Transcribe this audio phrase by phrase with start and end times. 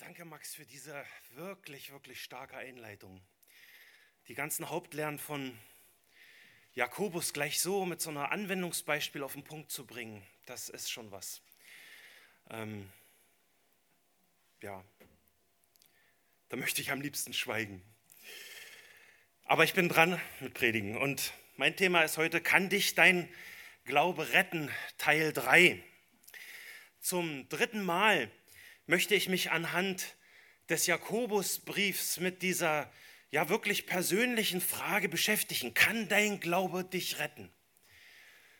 [0.00, 3.22] Danke Max für diese wirklich, wirklich starke Einleitung.
[4.28, 5.58] Die ganzen Hauptlernen von
[6.74, 11.10] Jakobus gleich so mit so einer Anwendungsbeispiel auf den Punkt zu bringen, das ist schon
[11.12, 11.40] was.
[12.50, 12.92] Ähm,
[14.60, 14.84] ja,
[16.50, 17.82] da möchte ich am liebsten schweigen.
[19.44, 23.32] Aber ich bin dran mit Predigen und mein Thema ist heute, kann dich dein
[23.84, 25.82] Glaube retten, Teil 3.
[27.00, 28.30] Zum dritten Mal
[28.86, 30.16] möchte ich mich anhand
[30.68, 32.90] des Jakobusbriefs mit dieser
[33.30, 35.74] ja wirklich persönlichen Frage beschäftigen.
[35.74, 37.50] Kann dein Glaube dich retten?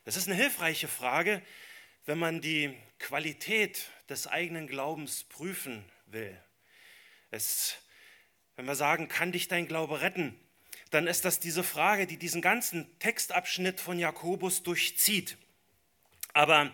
[0.05, 1.43] Das ist eine hilfreiche Frage,
[2.05, 6.41] wenn man die Qualität des eigenen Glaubens prüfen will.
[7.31, 7.77] Es,
[8.55, 10.39] wenn wir sagen, kann dich dein Glaube retten,
[10.91, 15.37] dann ist das diese Frage, die diesen ganzen Textabschnitt von Jakobus durchzieht.
[16.33, 16.73] Aber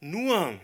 [0.00, 0.58] nur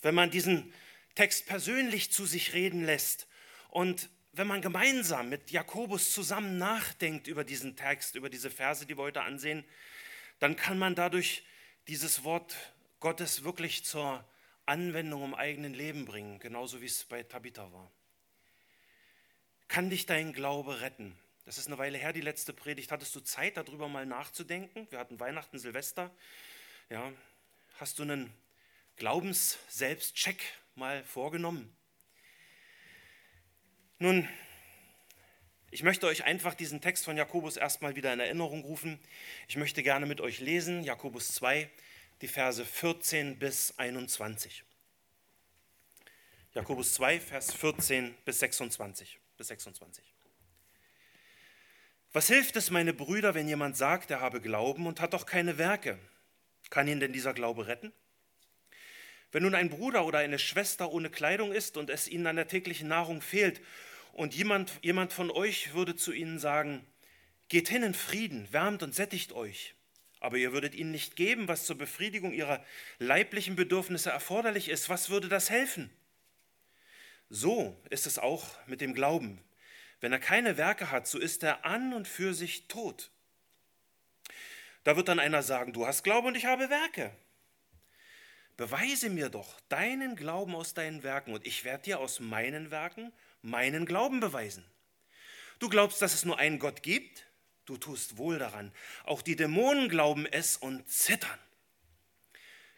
[0.00, 0.72] wenn man diesen
[1.14, 3.26] Text persönlich zu sich reden lässt
[3.70, 8.96] und wenn man gemeinsam mit Jakobus zusammen nachdenkt über diesen Text, über diese Verse, die
[8.96, 9.64] wir heute ansehen,
[10.40, 11.44] dann kann man dadurch
[11.86, 12.56] dieses Wort
[12.98, 14.24] Gottes wirklich zur
[14.66, 17.90] Anwendung im eigenen Leben bringen, genauso wie es bei Tabitha war.
[19.68, 21.16] Kann dich dein Glaube retten?
[21.44, 22.90] Das ist eine Weile her, die letzte Predigt.
[22.90, 24.86] Hattest du Zeit, darüber mal nachzudenken?
[24.90, 26.10] Wir hatten Weihnachten, Silvester.
[26.88, 27.12] Ja,
[27.78, 28.32] hast du einen
[28.96, 30.42] Glaubens-Selbstcheck
[30.76, 31.74] mal vorgenommen.
[33.98, 34.28] Nun,
[35.70, 38.98] ich möchte euch einfach diesen Text von Jakobus erstmal wieder in Erinnerung rufen.
[39.48, 41.70] Ich möchte gerne mit euch lesen, Jakobus 2,
[42.20, 44.64] die Verse 14 bis 21.
[46.54, 49.18] Jakobus 2, Vers 14 bis 26.
[49.36, 50.04] Bis 26.
[52.12, 55.58] Was hilft es, meine Brüder, wenn jemand sagt, er habe Glauben und hat doch keine
[55.58, 55.98] Werke?
[56.70, 57.92] Kann ihn denn dieser Glaube retten?
[59.34, 62.46] Wenn nun ein Bruder oder eine Schwester ohne Kleidung ist und es ihnen an der
[62.46, 63.60] täglichen Nahrung fehlt
[64.12, 66.86] und jemand, jemand von euch würde zu ihnen sagen,
[67.48, 69.74] geht hin in Frieden, wärmt und sättigt euch,
[70.20, 72.64] aber ihr würdet ihnen nicht geben, was zur Befriedigung ihrer
[73.00, 75.90] leiblichen Bedürfnisse erforderlich ist, was würde das helfen?
[77.28, 79.42] So ist es auch mit dem Glauben.
[80.00, 83.10] Wenn er keine Werke hat, so ist er an und für sich tot.
[84.84, 87.10] Da wird dann einer sagen, du hast Glaube und ich habe Werke.
[88.56, 93.12] Beweise mir doch deinen Glauben aus deinen Werken und ich werde dir aus meinen Werken
[93.42, 94.64] meinen Glauben beweisen.
[95.58, 97.26] Du glaubst, dass es nur einen Gott gibt?
[97.64, 98.72] Du tust wohl daran.
[99.04, 101.38] Auch die Dämonen glauben es und zittern.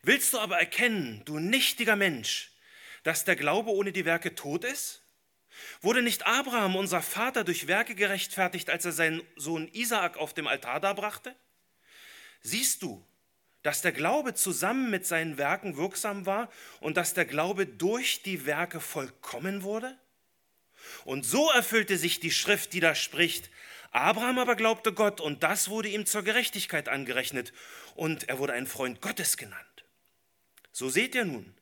[0.03, 2.53] Willst du aber erkennen, du nichtiger Mensch,
[3.03, 5.03] dass der Glaube ohne die Werke tot ist?
[5.81, 10.47] Wurde nicht Abraham, unser Vater, durch Werke gerechtfertigt, als er seinen Sohn Isaak auf dem
[10.47, 11.35] Altar darbrachte?
[12.43, 13.05] Siehst du,
[13.67, 18.47] dass der Glaube zusammen mit seinen Werken wirksam war und dass der Glaube durch die
[18.47, 19.99] Werke vollkommen wurde?
[21.05, 23.51] Und so erfüllte sich die Schrift, die da spricht.
[23.91, 27.53] Abraham aber glaubte Gott und das wurde ihm zur Gerechtigkeit angerechnet
[27.97, 29.85] und er wurde ein Freund Gottes genannt.
[30.71, 31.53] So seht ihr nun,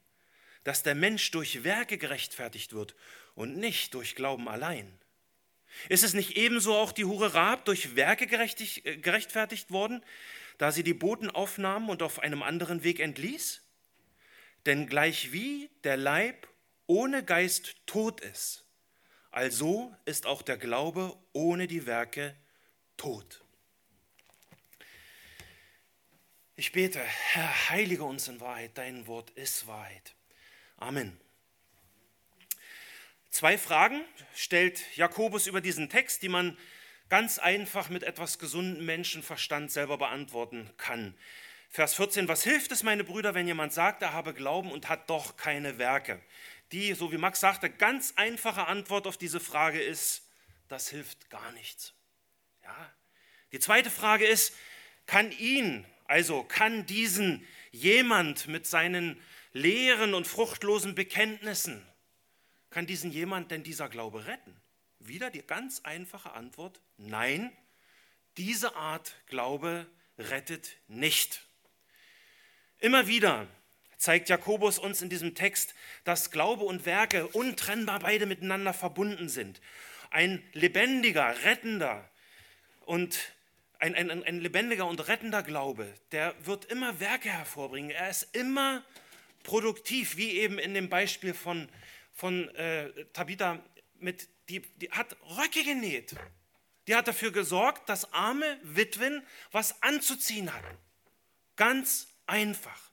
[0.63, 2.95] dass der Mensch durch Werke gerechtfertigt wird
[3.35, 4.93] und nicht durch Glauben allein.
[5.89, 10.05] Ist es nicht ebenso auch die Hure Raab durch Werke äh, gerechtfertigt worden,
[10.59, 13.63] da sie die Boten aufnahm und auf einem anderen Weg entließ?
[14.67, 16.49] Denn gleichwie der Leib
[16.87, 18.65] ohne Geist tot ist,
[19.31, 22.37] also ist auch der Glaube ohne die Werke
[22.97, 23.43] tot.
[26.57, 30.15] Ich bete, Herr, heilige uns in Wahrheit, dein Wort ist Wahrheit.
[30.77, 31.19] Amen.
[33.31, 34.05] Zwei Fragen
[34.37, 36.57] stellt Jakobus über diesen Text, die man
[37.15, 41.15] ganz einfach mit etwas gesundem Menschenverstand selber beantworten kann.
[41.71, 45.09] Vers 14, was hilft es, meine Brüder, wenn jemand sagt, er habe Glauben und hat
[45.09, 46.21] doch keine Werke?
[46.73, 50.29] Die, so wie Max sagte, ganz einfache Antwort auf diese Frage ist,
[50.67, 51.95] das hilft gar nichts.
[52.65, 52.93] Ja?
[53.53, 54.53] Die zweite Frage ist,
[55.07, 61.87] kann ihn, also kann diesen jemand mit seinen leeren und fruchtlosen Bekenntnissen,
[62.71, 64.64] kann diesen jemand denn dieser Glaube retten?
[65.07, 67.53] Wieder die ganz einfache Antwort, nein,
[68.39, 69.87] diese Art Glaube
[70.17, 71.43] rettet nicht.
[72.79, 73.47] Immer wieder
[73.99, 75.75] zeigt Jakobus uns in diesem Text,
[76.05, 79.61] dass Glaube und Werke untrennbar beide miteinander verbunden sind.
[80.09, 82.09] Ein lebendiger, rettender
[82.87, 83.19] und
[83.81, 87.91] ein, ein, ein lebendiger und rettender Glaube, der wird immer Werke hervorbringen.
[87.91, 88.83] Er ist immer
[89.43, 91.69] produktiv, wie eben in dem Beispiel von,
[92.15, 93.63] von äh, Tabitha
[93.99, 96.15] mit die, die hat Röcke genäht.
[96.87, 100.79] Die hat dafür gesorgt, dass arme Witwen was anzuziehen hatten.
[101.57, 102.91] Ganz einfach.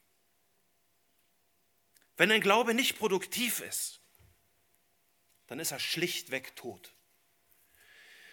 [2.18, 4.00] Wenn ein Glaube nicht produktiv ist,
[5.48, 6.94] dann ist er schlichtweg tot.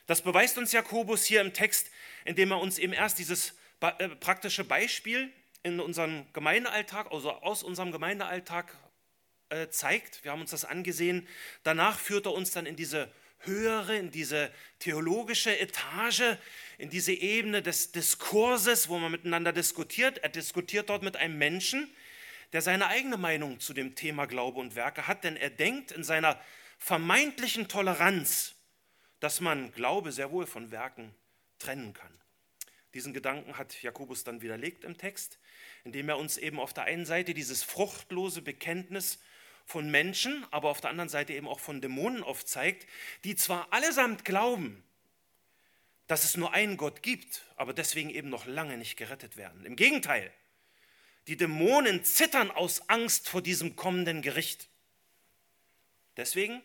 [0.06, 1.90] Das beweist uns Jakobus hier im Text,
[2.24, 5.32] indem er uns eben erst dieses äh, praktische Beispiel
[5.62, 8.76] in unserem Gemeindealltag, also aus unserem Gemeindealltag
[9.50, 10.24] äh, zeigt.
[10.24, 11.26] Wir haben uns das angesehen.
[11.62, 13.10] Danach führt er uns dann in diese
[13.40, 16.36] höhere, in diese theologische Etage,
[16.76, 20.18] in diese Ebene des Diskurses, wo man miteinander diskutiert.
[20.18, 21.92] Er diskutiert dort mit einem Menschen,
[22.52, 26.04] der seine eigene Meinung zu dem Thema Glaube und Werke hat, denn er denkt in
[26.04, 26.40] seiner
[26.78, 28.54] vermeintlichen Toleranz,
[29.20, 31.14] dass man Glaube sehr wohl von Werken
[31.58, 32.12] trennen kann.
[32.94, 35.38] Diesen Gedanken hat Jakobus dann widerlegt im Text,
[35.84, 39.18] indem er uns eben auf der einen Seite dieses fruchtlose Bekenntnis
[39.64, 42.86] von Menschen, aber auf der anderen Seite eben auch von Dämonen aufzeigt,
[43.24, 44.82] die zwar allesamt glauben,
[46.06, 49.66] dass es nur einen Gott gibt, aber deswegen eben noch lange nicht gerettet werden.
[49.66, 50.32] Im Gegenteil,
[51.26, 54.68] die Dämonen zittern aus Angst vor diesem kommenden Gericht.
[56.16, 56.62] Deswegen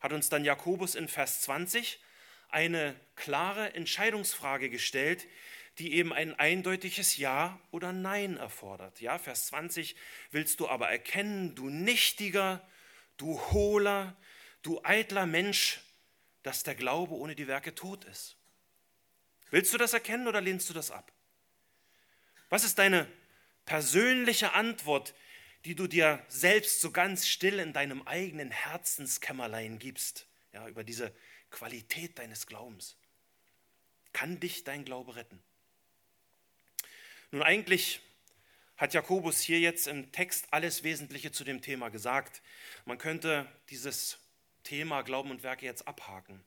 [0.00, 1.98] hat uns dann Jakobus in Vers 20
[2.50, 5.26] eine klare Entscheidungsfrage gestellt,
[5.78, 9.00] die eben ein eindeutiges Ja oder Nein erfordert.
[9.00, 9.96] Ja, Vers 20,
[10.30, 12.66] willst du aber erkennen, du Nichtiger,
[13.16, 14.16] du Hohler,
[14.62, 15.80] du eitler Mensch,
[16.42, 18.36] dass der Glaube ohne die Werke tot ist.
[19.50, 21.12] Willst du das erkennen oder lehnst du das ab?
[22.50, 23.08] Was ist deine
[23.64, 25.14] persönliche Antwort
[25.64, 31.14] die du dir selbst so ganz still in deinem eigenen Herzenskämmerlein gibst, ja, über diese
[31.50, 32.96] Qualität deines Glaubens.
[34.12, 35.42] Kann dich dein Glaube retten?
[37.34, 38.00] Nun eigentlich
[38.76, 42.42] hat Jakobus hier jetzt im Text alles Wesentliche zu dem Thema gesagt.
[42.84, 44.20] Man könnte dieses
[44.62, 46.44] Thema Glauben und Werke jetzt abhaken.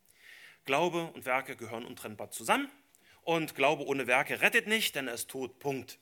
[0.64, 2.72] Glaube und Werke gehören untrennbar zusammen
[3.24, 5.60] und Glaube ohne Werke rettet nicht, denn er ist tot.
[5.60, 6.00] Punkt.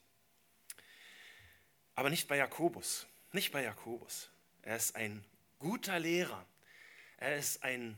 [1.96, 4.30] Aber nicht bei Jakobus, nicht bei Jakobus.
[4.62, 5.26] Er ist ein
[5.58, 6.46] guter Lehrer.
[7.18, 7.98] Er ist ein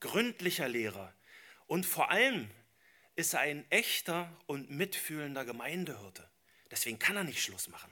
[0.00, 1.12] gründlicher Lehrer.
[1.66, 2.48] Und vor allem
[3.16, 6.28] ist er ein echter und mitfühlender Gemeindehirte.
[6.70, 7.90] Deswegen kann er nicht Schluss machen.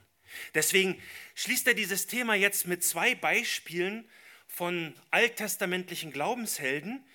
[0.53, 1.01] Deswegen
[1.35, 4.09] schließt er dieses Thema jetzt mit zwei Beispielen
[4.47, 7.05] von alttestamentlichen Glaubenshelden,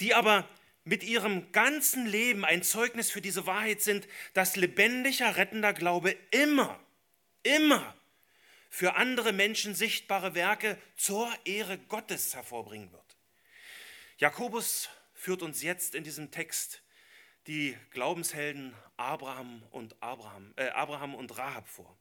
[0.00, 0.48] die aber
[0.84, 6.80] mit ihrem ganzen Leben ein Zeugnis für diese Wahrheit sind, dass lebendiger, rettender Glaube immer
[7.44, 7.94] immer
[8.68, 13.16] für andere Menschen sichtbare Werke zur Ehre Gottes hervorbringen wird.
[14.18, 16.82] Jakobus führt uns jetzt in diesem Text
[17.46, 21.96] die Glaubenshelden Abraham und, Abraham, äh, Abraham und Rahab vor.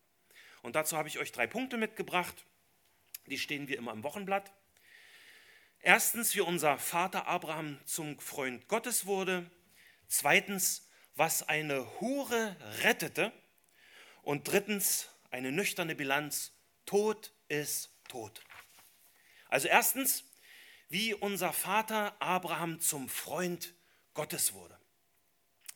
[0.62, 2.46] Und dazu habe ich euch drei Punkte mitgebracht.
[3.26, 4.52] Die stehen wie immer im Wochenblatt.
[5.80, 9.50] Erstens, wie unser Vater Abraham zum Freund Gottes wurde.
[10.08, 13.34] Zweitens, was eine Hure rettete.
[14.22, 16.54] Und drittens, eine nüchterne Bilanz.
[16.86, 18.42] Tod ist tot.
[19.50, 20.24] Also erstens,
[20.90, 23.74] wie unser Vater Abraham zum Freund
[24.14, 24.78] Gottes wurde.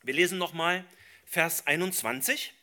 [0.02, 0.84] Wir lesen nochmal
[1.24, 2.54] Vers 21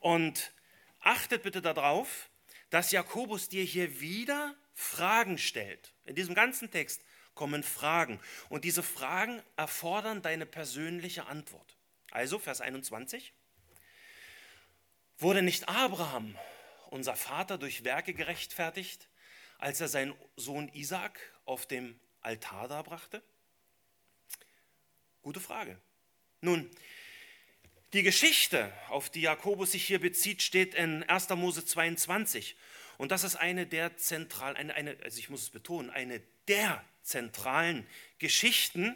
[0.00, 0.52] und
[1.00, 2.28] achtet bitte darauf,
[2.70, 5.94] dass Jakobus dir hier wieder Fragen stellt.
[6.04, 7.02] In diesem ganzen Text
[7.34, 11.76] kommen Fragen und diese Fragen erfordern deine persönliche Antwort.
[12.10, 13.32] Also Vers 21.
[15.18, 16.36] Wurde nicht Abraham,
[16.90, 19.08] unser Vater, durch Werke gerechtfertigt,
[19.58, 23.22] als er seinen Sohn Isaac auf dem Altar darbrachte?
[25.22, 25.80] Gute Frage.
[26.46, 26.70] Nun,
[27.92, 31.28] die Geschichte, auf die Jakobus sich hier bezieht, steht in 1.
[31.30, 32.54] Mose 22.
[32.98, 36.84] Und das ist eine der zentralen, eine, eine, also ich muss es betonen, eine der
[37.02, 37.84] zentralen
[38.20, 38.94] Geschichten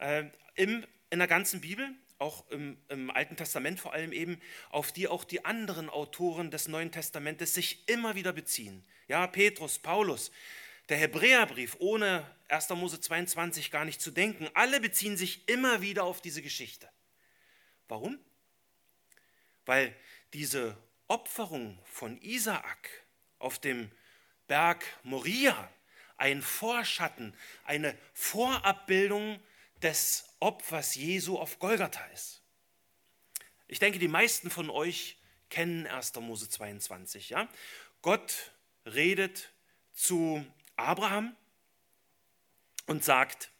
[0.00, 0.24] äh,
[0.56, 5.06] im, in der ganzen Bibel auch im, im, Alten Testament vor allem eben, auf die
[5.06, 8.84] auch die anderen Autoren des Neuen Testamentes sich immer wieder beziehen.
[9.06, 10.32] Ja, Petrus, Paulus,
[10.92, 12.68] der Hebräerbrief, ohne 1.
[12.68, 16.86] Mose 22 gar nicht zu denken, alle beziehen sich immer wieder auf diese Geschichte.
[17.88, 18.18] Warum?
[19.64, 19.96] Weil
[20.34, 20.76] diese
[21.08, 22.90] Opferung von Isaak
[23.38, 23.90] auf dem
[24.48, 25.72] Berg Moria
[26.18, 27.34] ein Vorschatten,
[27.64, 29.40] eine Vorabbildung
[29.80, 32.42] des Opfers Jesu auf Golgatha ist.
[33.66, 35.16] Ich denke, die meisten von euch
[35.48, 36.16] kennen 1.
[36.16, 37.30] Mose 22.
[37.30, 37.48] Ja?
[38.02, 38.52] Gott
[38.84, 39.54] redet
[39.94, 40.44] zu
[40.76, 41.36] Abraham
[42.86, 43.50] und sagt,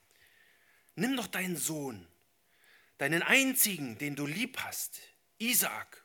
[0.95, 2.07] nimm doch deinen Sohn,
[2.99, 5.01] deinen einzigen, den du lieb hast,
[5.39, 6.05] Isaak,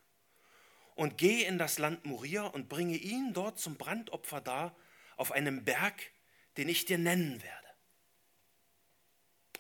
[0.96, 4.76] und geh in das Land Moria und bringe ihn dort zum Brandopfer dar
[5.16, 6.12] auf einem Berg,
[6.58, 7.68] den ich dir nennen werde.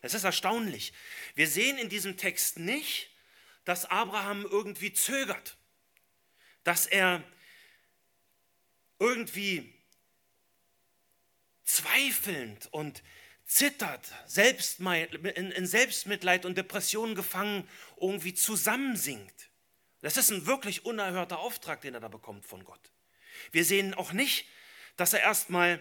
[0.01, 0.94] Es ist erstaunlich.
[1.36, 3.12] Wir sehen in diesem Text nicht,
[3.66, 5.58] dass Abraham irgendwie zögert,
[6.63, 7.24] dass er
[9.00, 9.77] irgendwie
[11.68, 13.04] zweifelnd und
[13.46, 17.68] zittert, in Selbstmitleid und Depressionen gefangen,
[18.00, 19.50] irgendwie zusammensinkt.
[20.02, 22.92] Das ist ein wirklich unerhörter Auftrag, den er da bekommt von Gott.
[23.52, 24.48] Wir sehen auch nicht,
[24.96, 25.80] dass er erstmal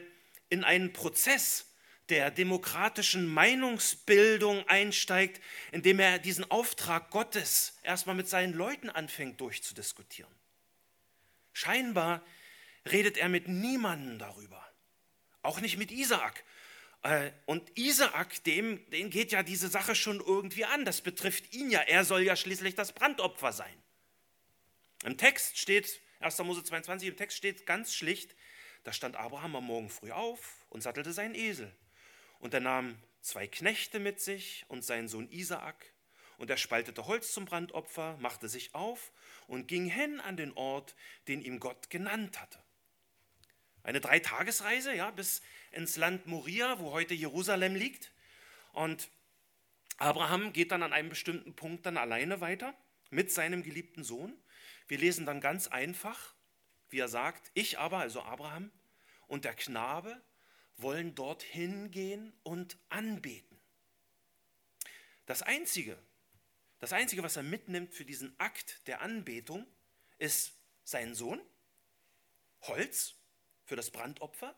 [0.49, 1.67] in einen Prozess
[2.09, 10.33] der demokratischen Meinungsbildung einsteigt, indem er diesen Auftrag Gottes erstmal mit seinen Leuten anfängt durchzudiskutieren.
[11.53, 12.25] Scheinbar
[12.85, 14.66] redet er mit niemandem darüber,
[15.47, 16.45] auch nicht mit Isaak.
[17.03, 21.71] Äh, und Isaak, dem, dem geht ja diese Sache schon irgendwie an, das betrifft ihn
[21.71, 23.83] ja, er soll ja schließlich das Brandopfer sein.
[25.05, 26.39] Im Text steht, 1.
[26.39, 28.35] Mose 22, im Text steht ganz schlicht,
[28.85, 31.75] da stand Abraham am Morgen früh auf und sattelte seinen Esel.
[32.39, 35.93] Und er nahm zwei Knechte mit sich und seinen Sohn Isaak.
[36.39, 39.13] Und er spaltete Holz zum Brandopfer, machte sich auf
[39.47, 40.95] und ging hin an den Ort,
[41.29, 42.59] den ihm Gott genannt hatte.
[43.87, 48.11] Eine Dreitagesreise, ja, bis ins Land Moria, wo heute Jerusalem liegt.
[48.73, 49.09] Und
[49.97, 52.77] Abraham geht dann an einem bestimmten Punkt dann alleine weiter
[53.11, 54.37] mit seinem geliebten Sohn.
[54.89, 56.35] Wir lesen dann ganz einfach,
[56.89, 58.73] wie er sagt, ich aber, also Abraham,
[59.29, 60.21] und der Knabe
[60.79, 63.57] wollen dorthin gehen und anbeten.
[65.27, 65.97] Das Einzige,
[66.81, 69.65] das Einzige, was er mitnimmt für diesen Akt der Anbetung,
[70.19, 71.41] ist sein Sohn,
[72.63, 73.16] Holz
[73.67, 74.57] für das Brandopfer,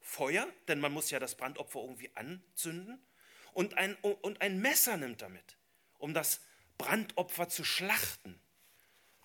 [0.00, 3.04] Feuer, denn man muss ja das Brandopfer irgendwie anzünden,
[3.52, 5.56] und ein, und ein Messer nimmt er mit,
[5.98, 6.40] um das
[6.78, 8.40] Brandopfer zu schlachten.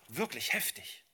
[0.08, 1.04] Wirklich heftig.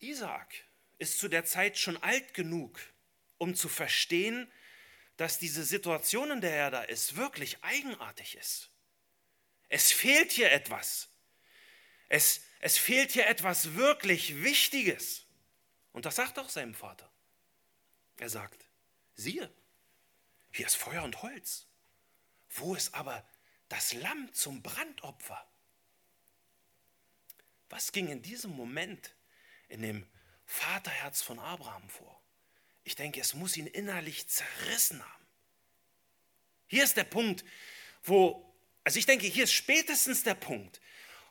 [0.00, 0.52] Isaak
[0.98, 2.80] ist zu der Zeit schon alt genug,
[3.38, 4.50] um zu verstehen,
[5.16, 8.70] dass diese Situation, in der er da ist, wirklich eigenartig ist.
[9.68, 11.08] Es fehlt hier etwas.
[12.08, 15.26] Es, es fehlt hier etwas wirklich Wichtiges.
[15.92, 17.10] Und das sagt auch seinem Vater.
[18.16, 18.64] Er sagt,
[19.14, 19.50] siehe,
[20.52, 21.66] hier ist Feuer und Holz.
[22.50, 23.24] Wo ist aber
[23.68, 25.46] das Lamm zum Brandopfer?
[27.68, 29.14] Was ging in diesem Moment
[29.68, 30.06] in dem
[30.50, 32.20] Vaterherz von Abraham vor.
[32.82, 35.26] Ich denke, es muss ihn innerlich zerrissen haben.
[36.66, 37.44] Hier ist der Punkt,
[38.02, 40.80] wo, also ich denke, hier ist spätestens der Punkt,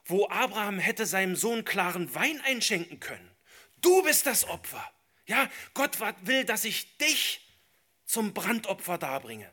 [0.06, 3.30] wo Abraham hätte seinem Sohn klaren Wein einschenken können.
[3.82, 4.84] Du bist das Opfer.
[5.26, 7.42] Ja, Gott will, dass ich dich
[8.06, 9.50] zum Brandopfer darbringe.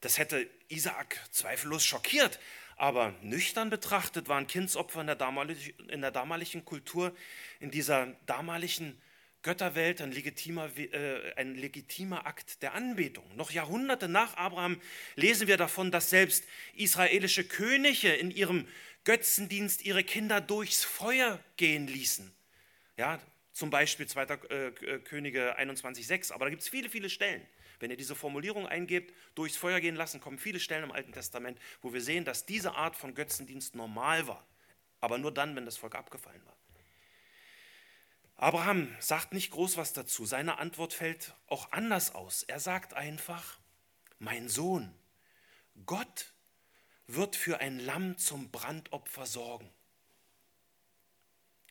[0.00, 2.38] Das hätte Isaak zweifellos schockiert,
[2.76, 7.16] aber nüchtern betrachtet waren Kindsopfer in der, damaligen, in der damaligen Kultur,
[7.60, 9.00] in dieser damaligen
[9.42, 13.24] Götterwelt ein legitimer, äh, ein legitimer Akt der Anbetung.
[13.36, 14.80] Noch Jahrhunderte nach Abraham
[15.14, 16.44] lesen wir davon, dass selbst
[16.74, 18.68] israelische Könige in ihrem
[19.06, 22.34] Götzendienst ihre Kinder durchs Feuer gehen ließen.
[22.96, 23.20] Ja,
[23.52, 24.22] zum Beispiel 2.
[24.22, 27.46] Äh, Könige 21,6, aber da gibt es viele, viele Stellen.
[27.78, 31.58] Wenn ihr diese Formulierung eingebt, durchs Feuer gehen lassen, kommen viele Stellen im Alten Testament,
[31.82, 34.44] wo wir sehen, dass diese Art von Götzendienst normal war.
[35.00, 36.56] Aber nur dann, wenn das Volk abgefallen war.
[38.34, 40.26] Abraham sagt nicht groß was dazu.
[40.26, 42.42] Seine Antwort fällt auch anders aus.
[42.42, 43.60] Er sagt einfach,
[44.18, 44.92] mein Sohn,
[45.84, 46.32] Gott
[47.06, 49.70] wird für ein Lamm zum Brandopfer sorgen.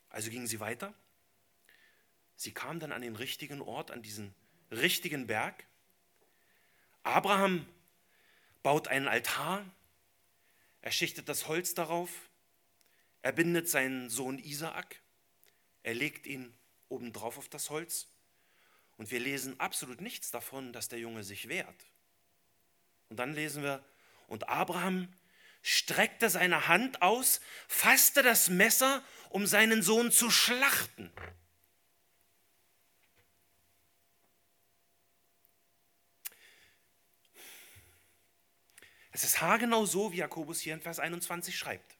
[0.08, 0.94] Also gingen sie weiter.
[2.36, 4.34] Sie kamen dann an den richtigen Ort, an diesen
[4.70, 5.66] richtigen Berg.
[7.02, 7.66] Abraham
[8.62, 9.64] baut einen Altar,
[10.82, 12.10] er schichtet das Holz darauf,
[13.22, 15.00] er bindet seinen Sohn Isaak,
[15.82, 16.52] er legt ihn
[16.88, 18.08] obendrauf auf das Holz
[18.96, 21.86] und wir lesen absolut nichts davon, dass der Junge sich wehrt.
[23.08, 23.84] Und dann lesen wir,
[24.26, 25.12] und Abraham
[25.68, 31.10] streckte seine Hand aus, fasste das Messer, um seinen Sohn zu schlachten.
[39.10, 41.96] Es ist haargenau so, wie Jakobus hier in Vers 21 schreibt.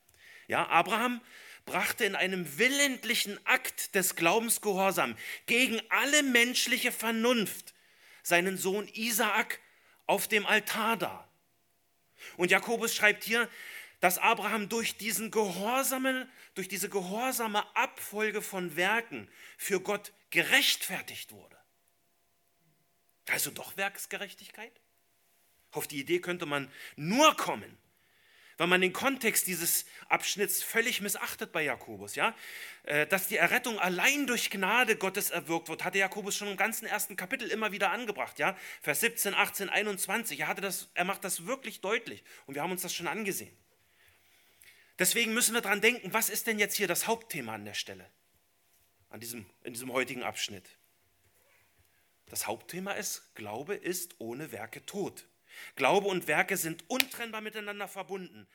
[0.47, 1.21] Ja, Abraham
[1.65, 7.75] brachte in einem willentlichen Akt des Glaubensgehorsam gegen alle menschliche Vernunft
[8.23, 9.59] seinen Sohn Isaak
[10.07, 11.26] auf dem Altar dar.
[12.37, 13.49] Und Jakobus schreibt hier,
[14.01, 21.57] dass Abraham durch, diesen gehorsamen, durch diese gehorsame Abfolge von Werken für Gott gerechtfertigt wurde.
[23.29, 24.73] Also doch Werksgerechtigkeit?
[25.73, 27.77] Auf die Idee könnte man nur kommen,
[28.57, 32.15] weil man den Kontext dieses Abschnitts völlig missachtet bei Jakobus.
[32.15, 32.35] Ja?
[32.85, 36.87] Äh, dass die Errettung allein durch Gnade Gottes erwirkt wird, hatte Jakobus schon im ganzen
[36.87, 38.39] ersten Kapitel immer wieder angebracht.
[38.39, 38.57] Ja?
[38.81, 40.41] Vers 17, 18, 21.
[40.41, 43.57] Er, hatte das, er macht das wirklich deutlich und wir haben uns das schon angesehen.
[44.99, 48.09] Deswegen müssen wir daran denken, was ist denn jetzt hier das Hauptthema an der Stelle,
[49.11, 50.65] an diesem, in diesem heutigen Abschnitt?
[52.27, 55.27] Das Hauptthema ist, Glaube ist ohne Werke tot.
[55.75, 58.47] Glaube und Werke sind untrennbar miteinander verbunden.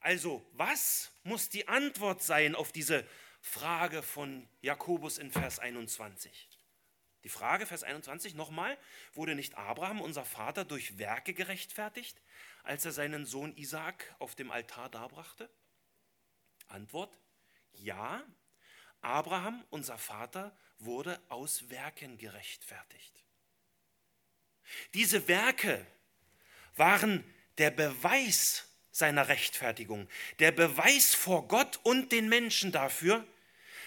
[0.00, 3.06] Also, was muss die Antwort sein auf diese
[3.40, 6.48] Frage von Jakobus in Vers 21?
[7.24, 8.78] Die Frage, Vers 21 nochmal,
[9.12, 12.22] wurde nicht Abraham, unser Vater, durch Werke gerechtfertigt,
[12.62, 15.50] als er seinen Sohn Isaak auf dem Altar darbrachte?
[16.68, 17.14] Antwort,
[17.72, 18.24] ja,
[19.02, 23.24] Abraham, unser Vater, wurde aus Werken gerechtfertigt.
[24.94, 25.86] Diese Werke
[26.76, 27.24] waren
[27.58, 30.08] der Beweis seiner Rechtfertigung,
[30.38, 33.24] der Beweis vor Gott und den Menschen dafür,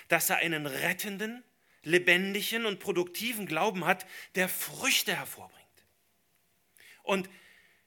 [0.07, 1.43] dass er einen rettenden,
[1.83, 5.63] lebendigen und produktiven Glauben hat, der Früchte hervorbringt.
[7.03, 7.29] Und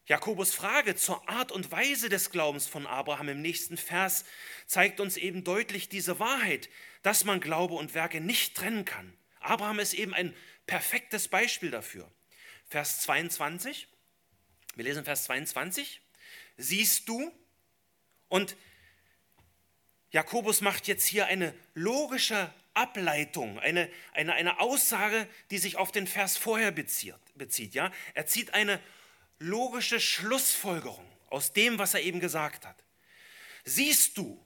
[0.07, 4.25] Jakobus Frage zur Art und Weise des Glaubens von Abraham im nächsten Vers
[4.67, 6.69] zeigt uns eben deutlich diese Wahrheit,
[7.03, 9.12] dass man Glaube und Werke nicht trennen kann.
[9.41, 10.35] Abraham ist eben ein
[10.67, 12.09] perfektes Beispiel dafür.
[12.69, 13.88] Vers 22,
[14.76, 16.00] wir lesen Vers 22,
[16.59, 17.33] siehst du,
[18.28, 18.56] und
[20.11, 26.06] Jakobus macht jetzt hier eine logische Ableitung, eine, eine, eine Aussage, die sich auf den
[26.06, 27.14] Vers vorher bezieht.
[27.35, 27.90] bezieht ja?
[28.14, 28.80] Er zieht eine
[29.38, 32.76] logische Schlussfolgerung aus dem, was er eben gesagt hat.
[33.64, 34.45] Siehst du,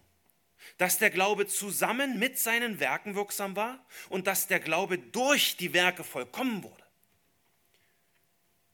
[0.78, 5.72] dass der Glaube zusammen mit seinen Werken wirksam war und dass der Glaube durch die
[5.72, 6.84] Werke vollkommen wurde?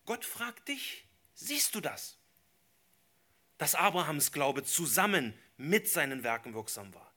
[0.04, 1.05] Gott fragt dich,
[1.36, 2.18] siehst du das?
[3.58, 7.12] Dass Abrahams Glaube zusammen mit seinen Werken wirksam war.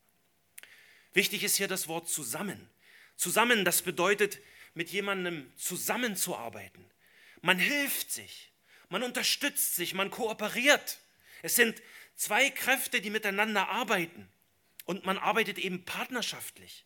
[1.14, 2.70] Wichtig ist hier das Wort zusammen.
[3.16, 4.40] Zusammen, das bedeutet,
[4.76, 6.86] mit jemandem zusammenzuarbeiten.
[7.42, 8.52] Man hilft sich,
[8.90, 11.00] man unterstützt sich, man kooperiert.
[11.42, 11.82] Es sind
[12.16, 14.30] zwei Kräfte, die miteinander arbeiten.
[14.86, 16.86] Und man arbeitet eben partnerschaftlich.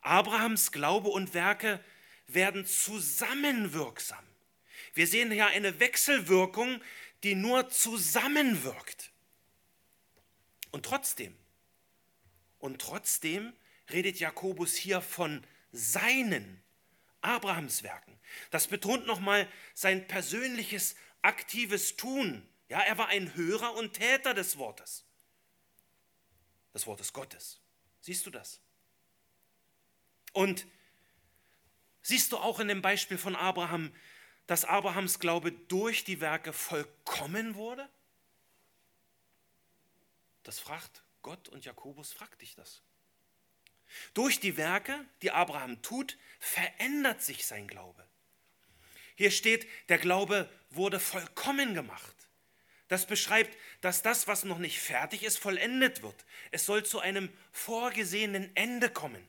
[0.00, 1.82] Abrahams Glaube und Werke
[2.26, 4.24] werden zusammenwirksam.
[4.92, 6.82] Wir sehen hier eine Wechselwirkung,
[7.22, 9.10] die nur zusammenwirkt.
[10.70, 11.36] Und trotzdem,
[12.58, 13.54] und trotzdem
[13.90, 16.62] redet Jakobus hier von seinen
[17.20, 18.18] Abrahams Werken.
[18.50, 22.46] Das betont nochmal sein persönliches, aktives Tun.
[22.68, 25.04] Ja, er war ein Hörer und Täter des Wortes.
[26.74, 27.60] Des Wortes Gottes.
[28.00, 28.60] Siehst du das?
[30.32, 30.66] Und
[32.02, 33.94] siehst du auch in dem Beispiel von Abraham,
[34.46, 37.88] dass Abrahams Glaube durch die Werke vollkommen wurde?
[40.42, 42.82] Das fragt Gott und Jakobus fragt dich das.
[44.12, 48.04] Durch die Werke, die Abraham tut, verändert sich sein Glaube.
[49.16, 52.14] Hier steht, der Glaube wurde vollkommen gemacht.
[52.88, 56.24] Das beschreibt, dass das, was noch nicht fertig ist, vollendet wird.
[56.50, 59.26] Es soll zu einem vorgesehenen Ende kommen.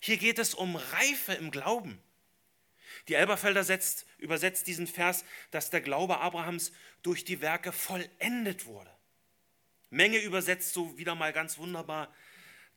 [0.00, 2.02] Hier geht es um Reife im Glauben.
[3.08, 8.90] Die Elberfelder setzt, übersetzt diesen Vers, dass der Glaube Abrahams durch die Werke vollendet wurde.
[9.90, 12.14] Menge übersetzt so wieder mal ganz wunderbar.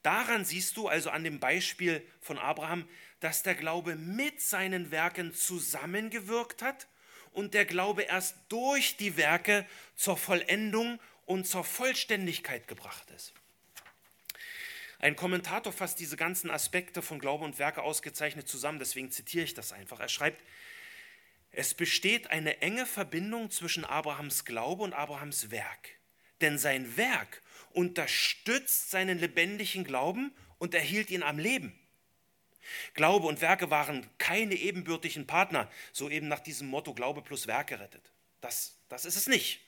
[0.02, 2.88] Daran siehst du also an dem Beispiel von Abraham,
[3.20, 6.88] dass der Glaube mit seinen Werken zusammengewirkt hat
[7.32, 13.34] und der Glaube erst durch die Werke zur Vollendung und zur Vollständigkeit gebracht ist.
[15.04, 19.54] Ein Kommentator fasst diese ganzen Aspekte von Glaube und Werke ausgezeichnet zusammen, deswegen zitiere ich
[19.54, 20.00] das einfach.
[20.00, 20.44] Er schreibt,
[21.52, 25.90] es besteht eine enge Verbindung zwischen Abrahams Glaube und Abrahams Werk
[26.44, 31.74] denn sein Werk unterstützt seinen lebendigen Glauben und erhielt ihn am Leben.
[32.94, 37.80] Glaube und Werke waren keine ebenbürtigen Partner, so eben nach diesem Motto Glaube plus Werke
[37.80, 38.12] rettet.
[38.42, 39.62] Das, das ist es nicht.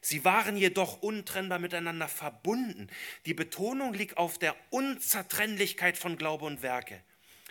[0.00, 2.88] Sie waren jedoch untrennbar miteinander verbunden.
[3.26, 7.02] Die Betonung liegt auf der Unzertrennlichkeit von Glaube und Werke.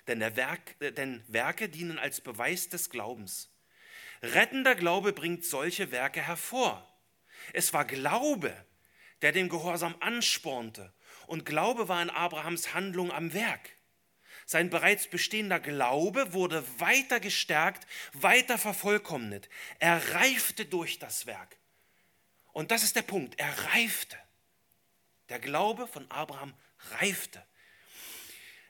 [0.07, 3.51] Denn, Werk, äh, denn Werke dienen als Beweis des Glaubens.
[4.23, 6.85] Rettender Glaube bringt solche Werke hervor.
[7.53, 8.53] Es war Glaube,
[9.21, 10.91] der den Gehorsam anspornte.
[11.27, 13.69] Und Glaube war in Abrahams Handlung am Werk.
[14.47, 19.47] Sein bereits bestehender Glaube wurde weiter gestärkt, weiter vervollkommnet.
[19.77, 21.58] Er reifte durch das Werk.
[22.53, 23.39] Und das ist der Punkt.
[23.39, 24.17] Er reifte.
[25.29, 26.53] Der Glaube von Abraham
[26.99, 27.45] reifte.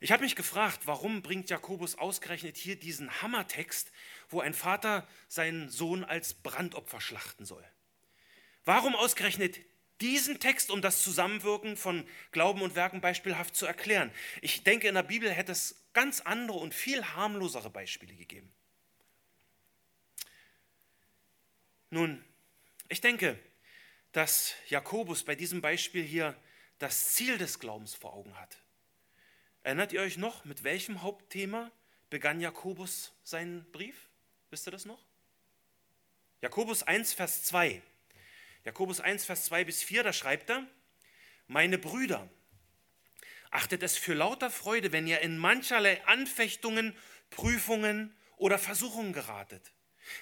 [0.01, 3.91] Ich habe mich gefragt, warum bringt Jakobus ausgerechnet hier diesen Hammertext,
[4.29, 7.65] wo ein Vater seinen Sohn als Brandopfer schlachten soll.
[8.63, 9.59] Warum ausgerechnet
[9.99, 14.11] diesen Text, um das Zusammenwirken von Glauben und Werken beispielhaft zu erklären?
[14.41, 18.53] Ich denke, in der Bibel hätte es ganz andere und viel harmlosere Beispiele gegeben.
[21.89, 22.23] Nun,
[22.87, 23.37] ich denke,
[24.11, 26.35] dass Jakobus bei diesem Beispiel hier
[26.79, 28.57] das Ziel des Glaubens vor Augen hat.
[29.63, 31.71] Erinnert ihr euch noch, mit welchem Hauptthema
[32.09, 34.09] begann Jakobus seinen Brief?
[34.49, 35.03] Wisst ihr das noch?
[36.41, 37.81] Jakobus 1, Vers 2.
[38.63, 40.65] Jakobus 1, Vers 2 bis 4, da schreibt er,
[41.47, 42.29] meine Brüder,
[43.51, 46.95] achtet es für lauter Freude, wenn ihr in mancherlei Anfechtungen,
[47.29, 49.71] Prüfungen oder Versuchungen geratet,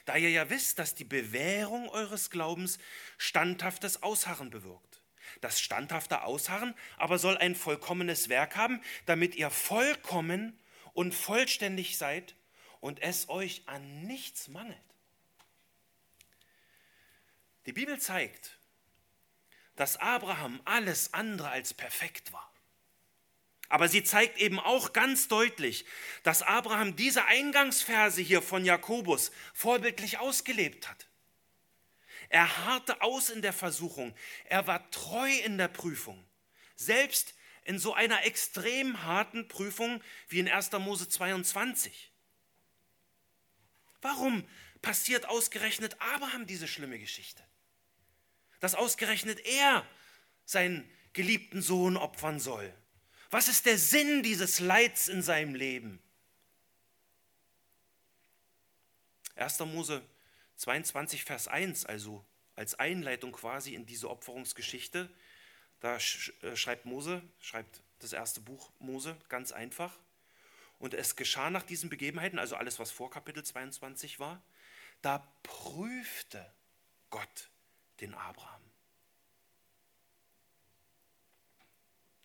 [0.05, 2.79] da ihr ja wisst, dass die Bewährung eures Glaubens
[3.17, 5.01] standhaftes Ausharren bewirkt.
[5.41, 10.57] Das standhafte Ausharren aber soll ein vollkommenes Werk haben, damit ihr vollkommen
[10.93, 12.35] und vollständig seid
[12.79, 14.77] und es euch an nichts mangelt.
[17.65, 18.57] Die Bibel zeigt,
[19.75, 22.51] dass Abraham alles andere als perfekt war.
[23.69, 25.85] Aber sie zeigt eben auch ganz deutlich,
[26.23, 31.07] dass Abraham diese Eingangsverse hier von Jakobus vorbildlich ausgelebt hat.
[32.29, 34.13] Er harrte aus in der Versuchung,
[34.45, 36.25] er war treu in der Prüfung,
[36.75, 40.71] selbst in so einer extrem harten Prüfung wie in 1.
[40.73, 42.11] Mose 22.
[44.01, 44.47] Warum
[44.81, 47.43] passiert ausgerechnet Abraham diese schlimme Geschichte?
[48.59, 49.85] dass ausgerechnet er
[50.45, 52.73] seinen geliebten Sohn opfern soll.
[53.29, 55.99] Was ist der Sinn dieses Leids in seinem Leben?
[59.35, 59.59] 1.
[59.59, 60.01] Mose
[60.55, 65.09] 22, Vers 1, also als Einleitung quasi in diese Opferungsgeschichte,
[65.79, 69.93] da äh, schreibt Mose, schreibt das erste Buch Mose ganz einfach.
[70.79, 74.41] Und es geschah nach diesen Begebenheiten, also alles, was vor Kapitel 22 war,
[75.01, 76.51] da prüfte
[77.09, 77.49] Gott
[77.99, 78.56] den Abraham.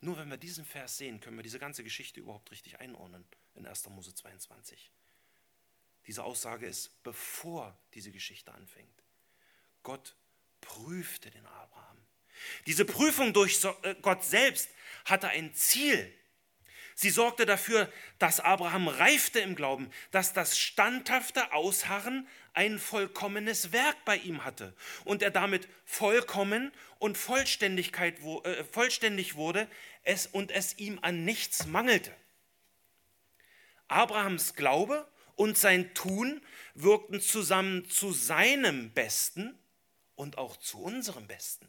[0.03, 3.65] Nur wenn wir diesen Vers sehen, können wir diese ganze Geschichte überhaupt richtig einordnen in
[3.65, 3.88] 1.
[3.91, 4.91] Mose 22.
[6.09, 9.05] Diese Aussage ist, bevor diese Geschichte anfängt.
[9.85, 10.17] Gott
[10.61, 11.99] prüfte den Abraham.
[12.67, 14.71] Diese Prüfung durch äh, Gott selbst
[15.05, 16.12] hatte ein Ziel.
[16.95, 23.97] Sie sorgte dafür, dass Abraham reifte im Glauben, dass das standhafte Ausharren ein vollkommenes Werk
[24.05, 29.69] bei ihm hatte und er damit vollkommen und Vollständigkeit, äh, vollständig wurde
[30.03, 32.15] es, und es ihm an nichts mangelte.
[33.88, 36.41] Abrahams Glaube und sein Tun
[36.75, 39.59] wirkten zusammen zu seinem Besten
[40.15, 41.69] und auch zu unserem Besten.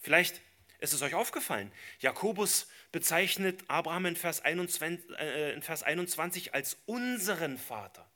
[0.00, 0.40] Vielleicht
[0.78, 6.78] ist es euch aufgefallen, Jakobus bezeichnet Abraham in Vers 21, äh, in Vers 21 als
[6.86, 8.10] unseren Vater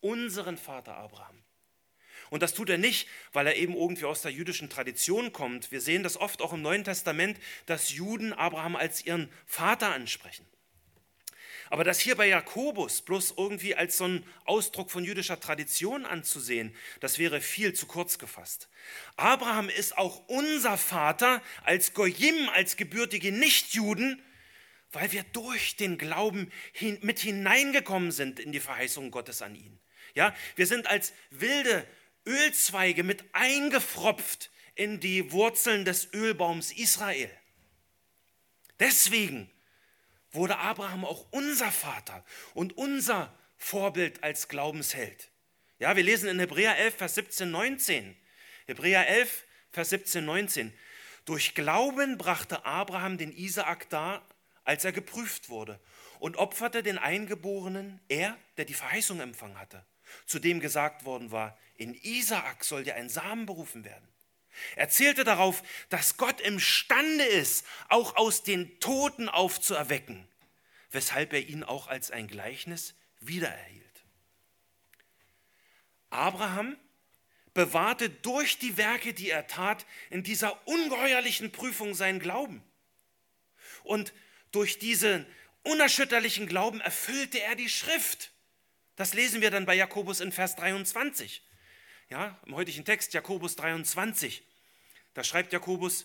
[0.00, 1.39] unseren Vater Abraham.
[2.30, 5.72] Und das tut er nicht, weil er eben irgendwie aus der jüdischen Tradition kommt.
[5.72, 10.46] Wir sehen das oft auch im Neuen Testament, dass Juden Abraham als ihren Vater ansprechen.
[11.70, 16.74] Aber das hier bei Jakobus bloß irgendwie als so ein Ausdruck von jüdischer Tradition anzusehen,
[16.98, 18.68] das wäre viel zu kurz gefasst.
[19.16, 24.20] Abraham ist auch unser Vater als Goyim, als gebürtige Nichtjuden,
[24.90, 26.50] weil wir durch den Glauben
[27.02, 29.78] mit hineingekommen sind in die Verheißung Gottes an ihn.
[30.14, 31.86] Ja, wir sind als wilde
[32.30, 37.30] Ölzweige mit eingefropft in die Wurzeln des Ölbaums Israel.
[38.78, 39.50] Deswegen
[40.30, 45.28] wurde Abraham auch unser Vater und unser Vorbild als Glaubensheld.
[45.80, 48.16] Ja, wir lesen in Hebräer 11, Vers 17, 19.
[48.66, 50.72] Hebräer 11, Vers 17, 19.
[51.24, 54.24] Durch Glauben brachte Abraham den Isaak dar,
[54.64, 55.80] als er geprüft wurde,
[56.20, 59.84] und opferte den Eingeborenen, er, der die Verheißung empfangen hatte
[60.26, 64.06] zu dem gesagt worden war, in Isaak soll dir ein Samen berufen werden.
[64.76, 70.28] Er zählte darauf, dass Gott imstande ist, auch aus den Toten aufzuerwecken,
[70.90, 73.80] weshalb er ihn auch als ein Gleichnis wiedererhielt.
[76.10, 76.76] Abraham
[77.54, 82.62] bewahrte durch die Werke, die er tat, in dieser ungeheuerlichen Prüfung seinen Glauben.
[83.82, 84.12] Und
[84.52, 85.26] durch diesen
[85.62, 88.29] unerschütterlichen Glauben erfüllte er die Schrift.
[89.00, 91.42] Das lesen wir dann bei Jakobus in Vers 23.
[92.10, 94.42] Ja, im heutigen Text Jakobus 23.
[95.14, 96.04] Da schreibt Jakobus,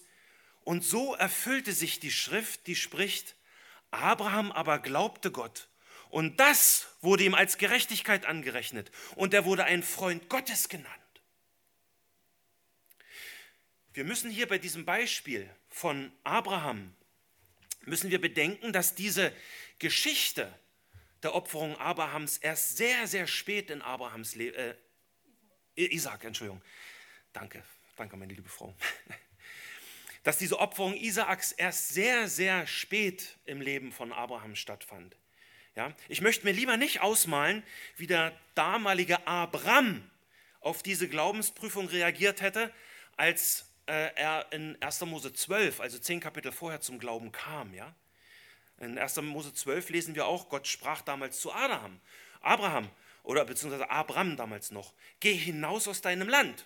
[0.64, 3.36] und so erfüllte sich die Schrift, die spricht,
[3.92, 5.68] Abraham aber glaubte Gott.
[6.10, 8.92] Und das wurde ihm als Gerechtigkeit angerechnet.
[9.16, 10.96] Und er wurde ein Freund Gottes genannt.
[13.94, 16.96] Wir müssen hier bei diesem Beispiel von Abraham,
[17.82, 19.34] müssen wir bedenken, dass diese
[19.80, 20.50] Geschichte
[21.24, 24.76] der Opferung Abrahams erst sehr, sehr spät in Abrahams Leben, äh,
[25.76, 26.62] Isaac, Entschuldigung.
[27.34, 27.64] Danke,
[27.96, 28.76] danke, meine liebe Frau.
[30.24, 35.16] Dass diese Opferung Isaaks erst sehr, sehr spät im Leben von Abraham stattfand.
[35.76, 37.62] Ja, ich möchte mir lieber nicht ausmalen,
[37.98, 40.10] wie der damalige Abraham
[40.62, 42.74] auf diese Glaubensprüfung reagiert hätte,
[43.18, 45.02] als äh, er in 1.
[45.02, 47.74] Mose 12, also zehn Kapitel vorher, zum Glauben kam.
[47.74, 47.94] Ja?
[48.80, 49.18] In 1.
[49.22, 52.00] Mose 12 lesen wir auch, Gott sprach damals zu Abraham,
[52.42, 52.90] Abraham
[53.24, 56.66] oder beziehungsweise Abraham damals noch, geh hinaus aus deinem Land.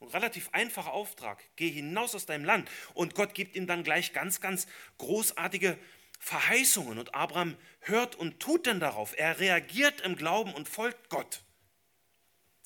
[0.00, 2.70] Ein relativ einfacher Auftrag, geh hinaus aus deinem Land.
[2.94, 4.66] Und Gott gibt ihm dann gleich ganz, ganz
[4.98, 5.78] großartige
[6.18, 6.98] Verheißungen.
[6.98, 9.14] Und Abraham hört und tut denn darauf.
[9.16, 11.40] Er reagiert im Glauben und folgt Gott.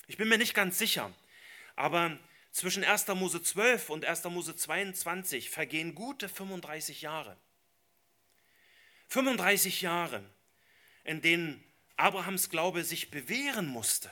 [0.07, 1.13] Ich bin mir nicht ganz sicher,
[1.77, 2.19] aber
[2.51, 3.07] zwischen 1.
[3.07, 4.25] Mose 12 und 1.
[4.25, 7.37] Mose 22 vergehen gute 35 Jahre.
[9.11, 10.23] 35 Jahre,
[11.03, 11.61] in denen
[11.97, 14.09] Abrahams Glaube sich bewähren musste.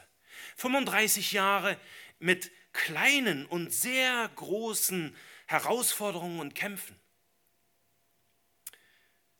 [0.57, 1.79] 35 Jahre
[2.19, 6.99] mit kleinen und sehr großen Herausforderungen und Kämpfen.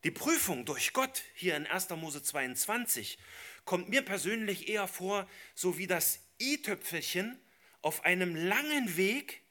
[0.06, 1.90] Die Prüfung durch Gott hier in 1.
[1.90, 3.18] Mose 22
[3.66, 7.38] kommt mir persönlich eher vor, so wie das i-Töpfelchen
[7.82, 9.42] auf einem langen Weg,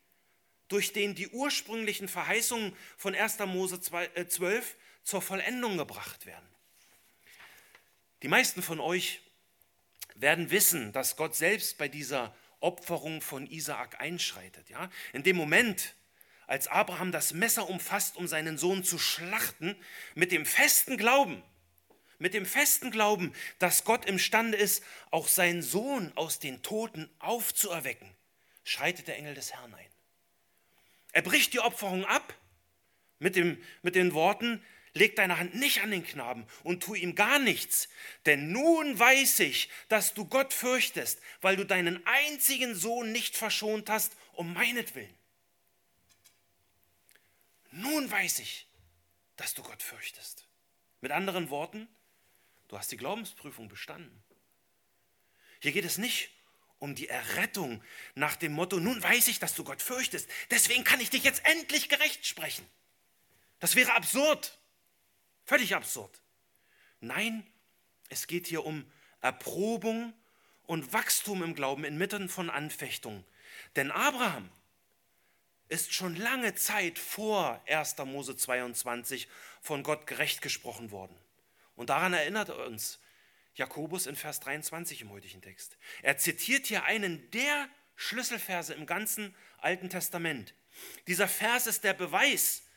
[0.69, 3.41] durch den die ursprünglichen Verheißungen von 1.
[3.41, 4.75] Mose 12 äh,
[5.09, 6.47] zur Vollendung gebracht werden.
[8.23, 9.23] Die meisten von euch
[10.17, 14.69] werden wissen, dass Gott selbst bei dieser Opferung von Isaak einschreitet.
[14.69, 14.91] Ja?
[15.15, 15.95] In dem Moment,
[16.47, 19.77] als Abraham das Messer umfasst, um seinen Sohn zu schlachten,
[20.15, 21.43] mit dem festen Glauben,
[22.19, 28.15] mit dem festen Glauben, dass Gott imstande ist, auch seinen Sohn aus den Toten aufzuerwecken,
[28.63, 29.91] schreitet der Engel des Herrn ein.
[31.13, 32.35] Er bricht die Opferung ab
[33.21, 34.63] mit, dem, mit den Worten,
[34.95, 37.89] leg deine Hand nicht an den Knaben und tu ihm gar nichts,
[38.27, 43.91] denn nun weiß ich, dass du Gott fürchtest, weil du deinen einzigen Sohn nicht verschont
[43.91, 45.15] hast, um meinetwillen.
[47.71, 48.67] Nun weiß ich,
[49.37, 50.47] dass du Gott fürchtest.
[51.01, 51.87] Mit anderen Worten,
[52.69, 54.23] du hast die Glaubensprüfung bestanden.
[55.61, 56.31] Hier geht es nicht
[56.79, 57.83] um die Errettung
[58.15, 61.45] nach dem Motto, nun weiß ich, dass du Gott fürchtest, deswegen kann ich dich jetzt
[61.45, 62.67] endlich gerecht sprechen.
[63.59, 64.58] Das wäre absurd.
[65.49, 66.21] Völlig absurd.
[67.01, 67.43] Nein,
[68.11, 68.85] es geht hier um
[69.23, 70.13] Erprobung
[70.67, 73.25] und Wachstum im Glauben inmitten von Anfechtungen.
[73.75, 74.51] Denn Abraham
[75.69, 77.97] ist schon lange Zeit vor 1.
[78.05, 79.27] Mose 22
[79.63, 81.17] von Gott gerecht gesprochen worden.
[81.77, 83.01] Und daran erinnert er uns
[83.55, 85.79] Jakobus in Vers 23 im heutigen Text.
[86.03, 90.53] Er zitiert hier einen der Schlüsselverse im ganzen Alten Testament.
[91.07, 92.68] Dieser Vers ist der Beweis,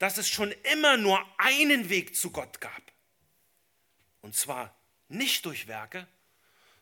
[0.00, 2.82] dass es schon immer nur einen Weg zu Gott gab.
[4.22, 4.74] Und zwar
[5.08, 6.08] nicht durch Werke,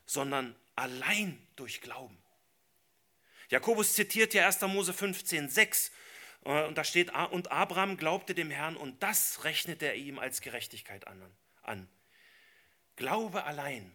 [0.07, 2.17] sondern allein durch Glauben.
[3.51, 4.61] Jakobus zitiert ja 1.
[4.63, 5.91] Mose 15, 6.
[6.45, 10.41] Äh, und da steht, und Abraham glaubte dem Herrn und das rechnete er ihm als
[10.41, 11.05] Gerechtigkeit
[11.65, 11.89] an.
[12.95, 13.93] Glaube allein,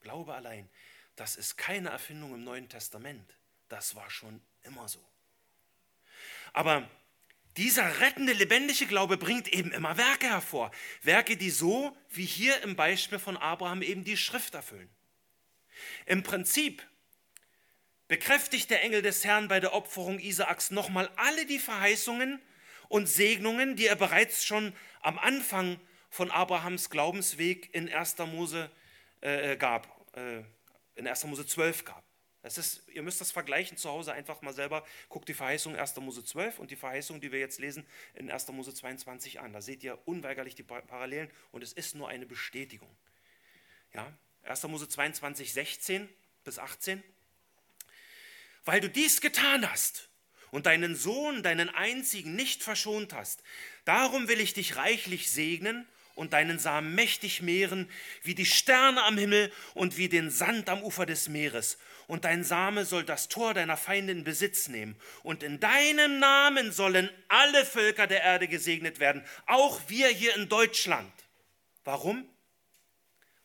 [0.00, 0.68] Glaube allein,
[1.16, 3.34] das ist keine Erfindung im Neuen Testament.
[3.68, 5.02] Das war schon immer so.
[6.52, 6.88] Aber
[7.56, 10.70] dieser rettende, lebendige Glaube bringt eben immer Werke hervor.
[11.02, 14.88] Werke, die so wie hier im Beispiel von Abraham eben die Schrift erfüllen.
[16.06, 16.86] Im Prinzip
[18.06, 22.40] bekräftigt der Engel des Herrn bei der Opferung Isaaks nochmal alle die Verheißungen
[22.88, 25.78] und Segnungen, die er bereits schon am Anfang
[26.10, 28.18] von Abrahams Glaubensweg in 1.
[28.18, 28.70] Mose
[29.20, 30.42] äh, gab, äh,
[30.94, 31.24] in 1.
[31.24, 32.07] Mose 12 gab.
[32.42, 34.84] Ist, ihr müsst das vergleichen zu Hause einfach mal selber.
[35.08, 35.96] Guckt die Verheißung 1.
[35.96, 38.48] Mose 12 und die Verheißung, die wir jetzt lesen, in 1.
[38.48, 39.52] Mose 22 an.
[39.52, 42.88] Da seht ihr unweigerlich die Parallelen und es ist nur eine Bestätigung.
[43.92, 44.10] Ja?
[44.44, 44.62] 1.
[44.64, 46.08] Mose 22, 16
[46.44, 47.02] bis 18.
[48.64, 50.08] Weil du dies getan hast
[50.50, 53.42] und deinen Sohn, deinen einzigen, nicht verschont hast,
[53.84, 55.86] darum will ich dich reichlich segnen
[56.18, 57.88] und deinen Samen mächtig mehren,
[58.22, 61.78] wie die Sterne am Himmel und wie den Sand am Ufer des Meeres.
[62.08, 64.96] Und dein Same soll das Tor deiner Feinde in Besitz nehmen.
[65.22, 70.48] Und in deinem Namen sollen alle Völker der Erde gesegnet werden, auch wir hier in
[70.48, 71.12] Deutschland.
[71.84, 72.28] Warum?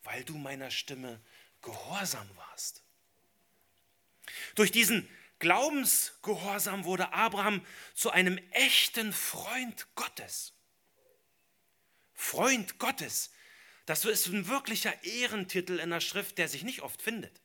[0.03, 1.21] Weil du meiner Stimme
[1.61, 2.83] gehorsam warst.
[4.55, 5.07] Durch diesen
[5.37, 10.53] Glaubensgehorsam wurde Abraham zu einem echten Freund Gottes.
[12.23, 13.31] Freund Gottes.
[13.85, 17.41] Das ist ein wirklicher Ehrentitel in der Schrift, der sich nicht oft findet.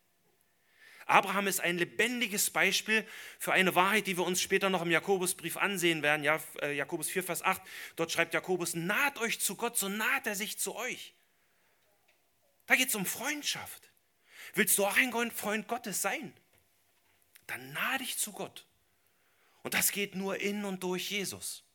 [1.04, 3.06] Abraham ist ein lebendiges Beispiel
[3.38, 6.22] für eine Wahrheit, die wir uns später noch im Jakobusbrief ansehen werden.
[6.22, 7.60] Ja, äh, Jakobus 4, Vers 8,
[7.96, 11.14] dort schreibt Jakobus, naht euch zu Gott, so naht er sich zu euch.
[12.66, 13.90] Da geht es um Freundschaft.
[14.54, 16.32] Willst du auch ein Freund Gottes sein?
[17.46, 18.66] Dann nah dich zu Gott.
[19.62, 21.67] Und das geht nur in und durch Jesus.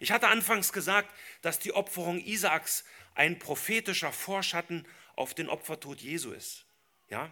[0.00, 6.32] Ich hatte anfangs gesagt, dass die Opferung Isaaks ein prophetischer Vorschatten auf den Opfertod Jesu
[6.32, 6.64] ist.
[7.08, 7.30] Ja,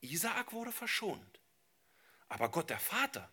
[0.00, 1.40] Isaak wurde verschont.
[2.28, 3.30] Aber Gott der Vater,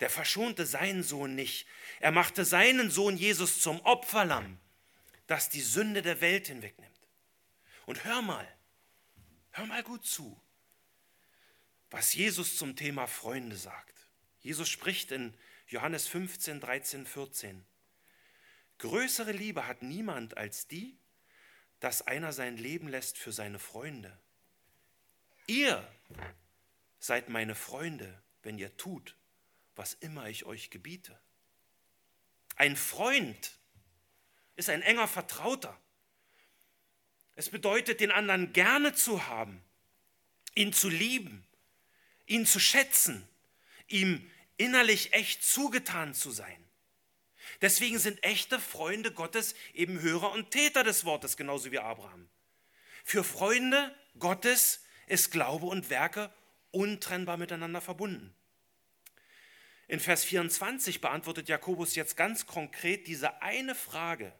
[0.00, 1.66] der verschonte seinen Sohn nicht.
[2.00, 4.58] Er machte seinen Sohn Jesus zum Opferlamm,
[5.26, 6.90] das die Sünde der Welt hinwegnimmt.
[7.86, 8.48] Und hör mal,
[9.52, 10.40] hör mal gut zu,
[11.90, 13.94] was Jesus zum Thema Freunde sagt.
[14.40, 15.34] Jesus spricht in
[15.68, 17.64] Johannes 15, 13, 14.
[18.78, 20.98] Größere Liebe hat niemand als die,
[21.80, 24.18] dass einer sein Leben lässt für seine Freunde.
[25.46, 25.86] Ihr
[26.98, 29.16] seid meine Freunde, wenn ihr tut,
[29.76, 31.18] was immer ich euch gebiete.
[32.56, 33.52] Ein Freund
[34.56, 35.78] ist ein enger Vertrauter.
[37.36, 39.62] Es bedeutet, den anderen gerne zu haben,
[40.54, 41.44] ihn zu lieben,
[42.26, 43.28] ihn zu schätzen,
[43.88, 46.63] ihm innerlich echt zugetan zu sein.
[47.60, 52.28] Deswegen sind echte Freunde Gottes eben Hörer und Täter des Wortes, genauso wie Abraham.
[53.04, 56.32] Für Freunde Gottes ist Glaube und Werke
[56.70, 58.34] untrennbar miteinander verbunden.
[59.86, 64.32] In Vers 24 beantwortet Jakobus jetzt ganz konkret diese eine Frage,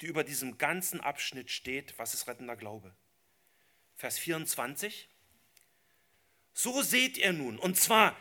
[0.00, 2.94] die über diesem ganzen Abschnitt steht, was ist rettender Glaube?
[3.94, 5.08] Vers 24.
[6.54, 8.16] So seht ihr nun, und zwar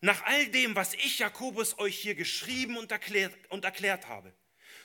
[0.00, 4.32] nach all dem, was ich, Jakobus, euch hier geschrieben und erklärt, und erklärt habe,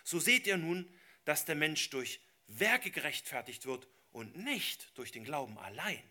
[0.04, 0.92] so seht ihr nun,
[1.24, 6.04] dass der Mensch durch Werke gerechtfertigt wird und nicht durch den Glauben allein.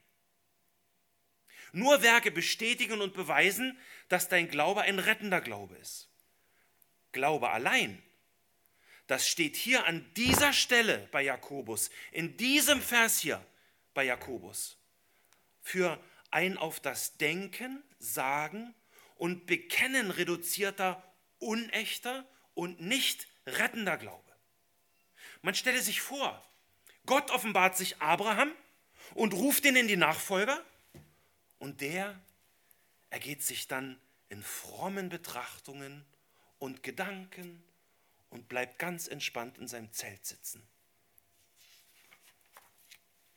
[1.72, 6.08] Nur Werke bestätigen und beweisen, dass dein Glaube ein rettender Glaube ist.
[7.12, 8.02] Glaube allein,
[9.06, 13.44] das steht hier an dieser Stelle bei Jakobus, in diesem Vers hier
[13.92, 14.78] bei Jakobus,
[15.62, 18.74] für ein auf das Denken, Sagen
[19.24, 21.02] und Bekennen reduzierter,
[21.38, 24.30] unechter und nicht rettender Glaube.
[25.40, 26.46] Man stelle sich vor,
[27.06, 28.52] Gott offenbart sich Abraham
[29.14, 30.62] und ruft ihn in die Nachfolger
[31.58, 32.20] und der
[33.08, 36.04] ergeht sich dann in frommen Betrachtungen
[36.58, 37.64] und Gedanken
[38.28, 40.62] und bleibt ganz entspannt in seinem Zelt sitzen.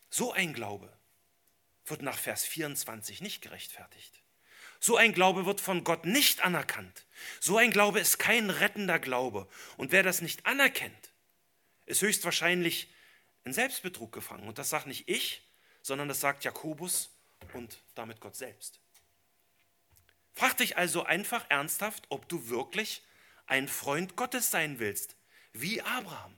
[0.10, 0.92] So ein Glaube
[1.86, 4.17] wird nach Vers 24 nicht gerechtfertigt.
[4.88, 7.04] So ein Glaube wird von Gott nicht anerkannt.
[7.42, 9.50] So ein Glaube ist kein rettender Glaube.
[9.76, 11.12] Und wer das nicht anerkennt,
[11.88, 12.90] ist höchstwahrscheinlich
[13.44, 14.48] in Selbstbetrug gefangen.
[14.48, 15.42] Und das sagt nicht ich,
[15.82, 17.10] sondern das sagt Jakobus
[17.52, 18.80] und damit Gott selbst.
[20.32, 23.02] Frag dich also einfach ernsthaft, ob du wirklich
[23.46, 25.18] ein Freund Gottes sein willst,
[25.52, 26.34] wie Abraham.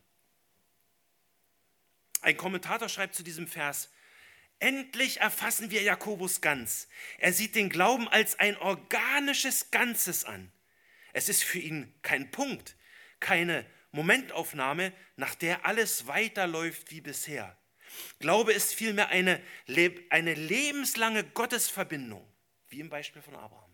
[2.22, 3.92] Ein Kommentator schreibt zu diesem Vers,
[4.60, 6.88] endlich erfassen wir Jakobus ganz.
[7.18, 10.52] Er sieht den Glauben als ein organisches Ganzes an.
[11.14, 12.76] Es ist für ihn kein Punkt,
[13.20, 17.58] keine Momentaufnahme, nach der alles weiterläuft wie bisher.
[18.20, 19.42] Glaube ist vielmehr eine,
[20.10, 22.26] eine lebenslange Gottesverbindung,
[22.70, 23.70] wie im Beispiel von Abraham.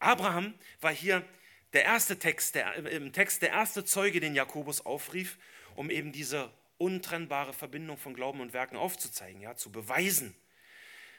[0.00, 1.24] Abraham war hier
[1.72, 5.38] der erste Text, der, im Text der erste Zeuge, den Jakobus aufrief,
[5.76, 10.34] um eben diese untrennbare Verbindung von Glauben und Werken aufzuzeigen, ja, zu beweisen.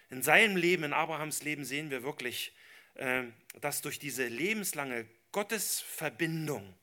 [0.09, 2.53] In seinem Leben, in Abrahams Leben sehen wir wirklich,
[2.95, 3.23] äh,
[3.61, 6.73] dass durch diese lebenslange Gottesverbindung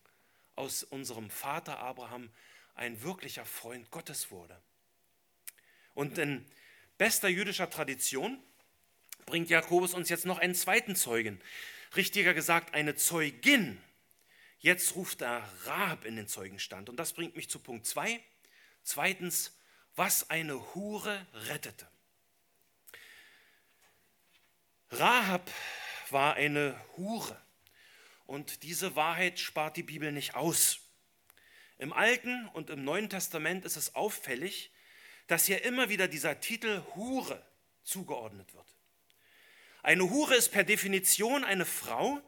[0.55, 2.31] aus unserem Vater Abraham
[2.75, 4.61] ein wirklicher Freund Gottes wurde.
[5.95, 6.45] Und in
[6.99, 8.39] bester jüdischer Tradition
[9.25, 11.41] bringt Jakobus uns jetzt noch einen zweiten Zeugen,
[11.97, 13.81] richtiger gesagt eine Zeugin.
[14.59, 16.89] Jetzt ruft er Rahab in den Zeugenstand.
[16.89, 18.21] Und das bringt mich zu Punkt 2.
[18.87, 19.53] Zweitens,
[19.97, 21.89] was eine Hure rettete.
[24.93, 25.51] Rahab
[26.11, 27.37] war eine Hure.
[28.27, 30.79] Und diese Wahrheit spart die Bibel nicht aus.
[31.79, 34.71] Im Alten und im Neuen Testament ist es auffällig,
[35.27, 37.45] dass hier immer wieder dieser Titel Hure
[37.83, 38.73] zugeordnet wird.
[39.83, 42.21] Eine Hure ist per Definition eine Frau,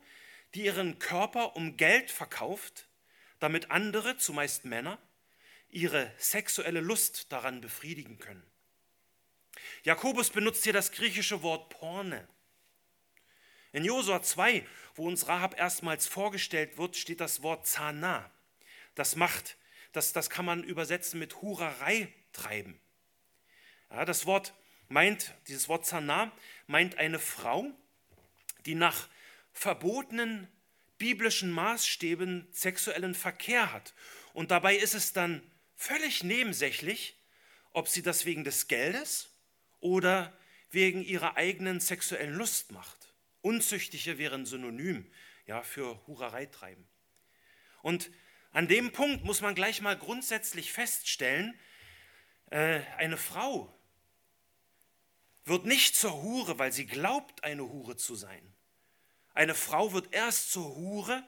[0.55, 2.89] die ihren Körper um Geld verkauft,
[3.39, 4.99] damit andere, zumeist Männer,
[5.71, 8.43] ihre sexuelle Lust daran befriedigen können.
[9.85, 12.29] Jakobus benutzt hier das griechische Wort Porne.
[13.73, 18.31] In Josua 2, wo uns Rahab erstmals vorgestellt wird, steht das Wort Zana.
[18.95, 19.57] Das macht,
[19.93, 22.81] das, das kann man übersetzen mit Hurerei treiben.
[23.91, 24.55] Ja, das Wort
[24.89, 26.33] meint, dieses Wort Zana
[26.67, 27.71] meint eine Frau,
[28.67, 29.09] die nach
[29.53, 30.49] verbotenen
[30.99, 33.95] biblischen Maßstäben sexuellen Verkehr hat.
[34.33, 35.43] Und dabei ist es dann
[35.79, 37.17] völlig nebensächlich,
[37.73, 39.31] ob sie das wegen des Geldes
[39.81, 40.37] oder
[40.71, 43.15] wegen ihrer eigenen sexuellen Lust macht.
[43.41, 45.11] Unzüchtige wären Synonym
[45.47, 46.87] ja, für Hurerei treiben.
[47.81, 48.11] Und
[48.51, 51.59] an dem Punkt muss man gleich mal grundsätzlich feststellen,
[52.51, 53.73] äh, eine Frau
[55.45, 58.55] wird nicht zur Hure, weil sie glaubt, eine Hure zu sein.
[59.33, 61.27] Eine Frau wird erst zur Hure,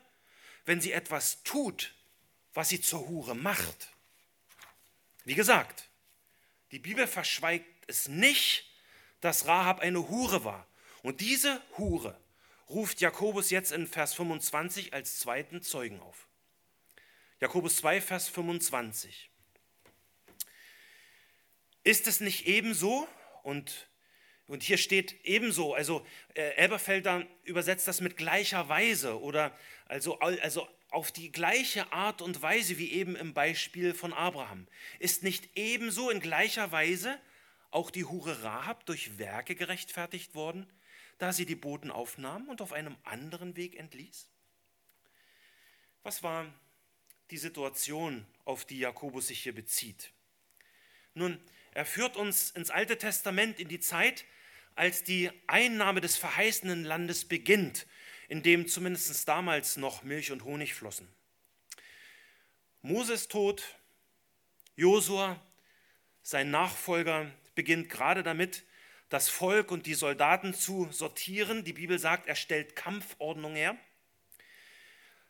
[0.64, 1.94] wenn sie etwas tut,
[2.52, 3.90] was sie zur Hure macht.
[5.24, 5.88] Wie gesagt,
[6.72, 8.64] die Bibel verschweigt es nicht,
[9.20, 10.66] dass Rahab eine Hure war.
[11.02, 12.18] Und diese Hure
[12.68, 16.28] ruft Jakobus jetzt in Vers 25 als zweiten Zeugen auf.
[17.40, 19.30] Jakobus 2, Vers 25.
[21.82, 23.08] Ist es nicht ebenso?
[23.42, 23.88] Und,
[24.46, 29.56] und hier steht ebenso, also äh, Elberfelder übersetzt das mit gleicher Weise oder
[29.86, 34.66] also, also auf die gleiche Art und Weise wie eben im Beispiel von Abraham.
[34.98, 37.18] Ist nicht ebenso in gleicher Weise
[37.70, 40.66] auch die Hure Rahab durch Werke gerechtfertigt worden,
[41.18, 44.28] da sie die Boten aufnahm und auf einem anderen Weg entließ?
[46.02, 46.52] Was war
[47.30, 50.10] die Situation, auf die Jakobus sich hier bezieht?
[51.14, 51.38] Nun,
[51.72, 54.24] er führt uns ins Alte Testament in die Zeit,
[54.74, 57.86] als die Einnahme des verheißenen Landes beginnt
[58.30, 61.08] in dem zumindest damals noch Milch und Honig flossen.
[62.80, 63.74] Moses tot,
[64.76, 65.38] Josua,
[66.22, 68.62] sein Nachfolger, beginnt gerade damit,
[69.08, 71.64] das Volk und die Soldaten zu sortieren.
[71.64, 73.76] Die Bibel sagt, er stellt Kampfordnung her.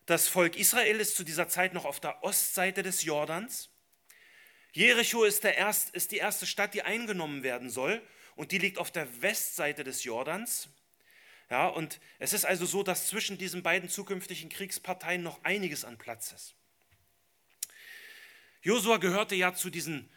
[0.04, 3.70] Das Volk Israel ist zu dieser Zeit noch auf der Ostseite des Jordans.
[4.72, 8.90] Jericho ist, erst, ist die erste Stadt, die eingenommen werden soll, und die liegt auf
[8.90, 10.68] der Westseite des Jordans.
[11.50, 15.98] Ja, und es ist also so, dass zwischen diesen beiden zukünftigen Kriegsparteien noch einiges an
[15.98, 16.54] Platz ist.
[18.62, 20.08] Josua gehörte ja zu diesen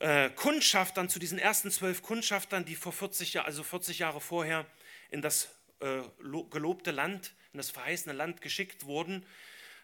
[0.00, 4.66] äh, Kundschaftern, zu diesen ersten zwölf Kundschaftern, die vor 40, also 40 Jahre vorher
[5.10, 5.48] in das
[5.80, 6.02] äh,
[6.50, 9.24] gelobte Land, in das verheißene Land geschickt wurden,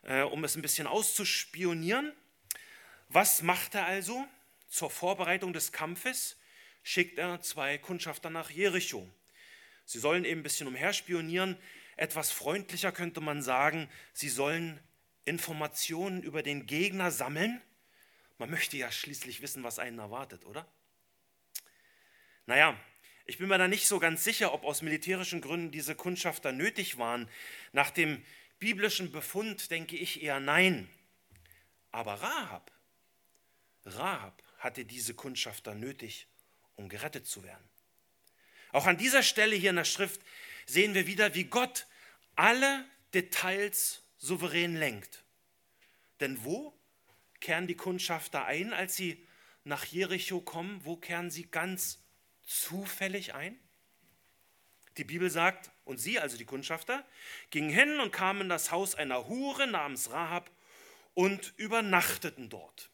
[0.02, 2.12] äh, um es ein bisschen auszuspionieren.
[3.08, 4.26] Was macht er also?
[4.68, 6.36] Zur Vorbereitung des Kampfes
[6.82, 9.08] schickt er zwei Kundschafter nach Jericho.
[9.91, 11.57] Sie sollen eben ein bisschen umherspionieren.
[11.97, 14.78] Etwas freundlicher könnte man sagen, sie sollen
[15.24, 17.61] Informationen über den Gegner sammeln.
[18.38, 20.64] Man möchte ja schließlich wissen, was einen erwartet, oder?
[22.47, 22.78] Naja,
[23.26, 26.97] ich bin mir da nicht so ganz sicher, ob aus militärischen Gründen diese Kundschafter nötig
[26.97, 27.28] waren.
[27.72, 28.24] Nach dem
[28.61, 30.88] biblischen Befund denke ich eher nein.
[31.91, 32.70] Aber Rahab,
[33.84, 36.28] Rahab hatte diese Kundschafter nötig,
[36.76, 37.70] um gerettet zu werden.
[38.73, 40.21] Auch an dieser Stelle hier in der Schrift
[40.66, 41.87] sehen wir wieder, wie Gott
[42.37, 45.25] alle Details souverän lenkt.
[46.21, 46.75] Denn wo
[47.41, 49.27] kehren die Kundschafter ein, als sie
[49.64, 50.85] nach Jericho kommen?
[50.85, 51.99] Wo kehren sie ganz
[52.43, 53.59] zufällig ein?
[54.97, 57.05] Die Bibel sagt, und sie, also die Kundschafter,
[57.51, 60.51] gingen hin und kamen in das Haus einer Hure namens Rahab
[61.14, 62.91] und übernachteten dort.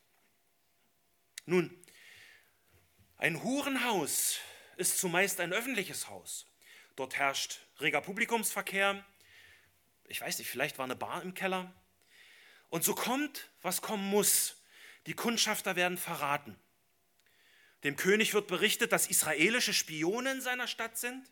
[1.47, 1.77] Nun,
[3.19, 4.39] ein Hurenhaus
[4.77, 6.47] ist zumeist ein öffentliches Haus.
[6.97, 9.05] Dort herrscht reger Publikumsverkehr.
[10.09, 11.73] Ich weiß nicht, vielleicht war eine Bar im Keller.
[12.69, 14.63] Und so kommt, was kommen muss.
[15.07, 16.57] Die Kundschafter werden verraten.
[17.85, 21.31] Dem König wird berichtet, dass israelische Spione in seiner Stadt sind.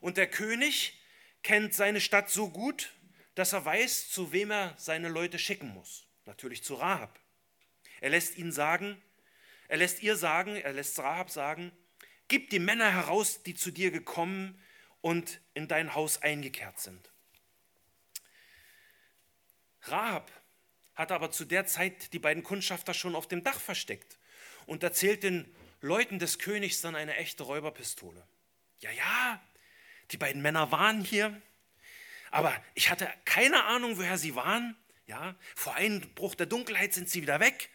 [0.00, 1.00] Und der König
[1.42, 2.92] kennt seine Stadt so gut,
[3.34, 6.06] dass er weiß, zu wem er seine Leute schicken muss.
[6.24, 7.18] Natürlich zu Rahab.
[8.00, 9.00] Er lässt ihn sagen,
[9.68, 11.72] er lässt ihr sagen, er lässt Rahab sagen,
[12.32, 14.58] Gib die Männer heraus, die zu dir gekommen
[15.02, 17.12] und in dein Haus eingekehrt sind.
[19.82, 20.32] Rahab
[20.94, 24.16] hat aber zu der Zeit die beiden Kundschafter schon auf dem Dach versteckt
[24.64, 28.26] und erzählt den Leuten des Königs dann eine echte Räuberpistole.
[28.80, 29.42] Ja, ja,
[30.10, 31.38] die beiden Männer waren hier,
[32.30, 34.74] aber ich hatte keine Ahnung, woher sie waren.
[35.06, 37.68] Ja, vor Einbruch der Dunkelheit sind sie wieder weg.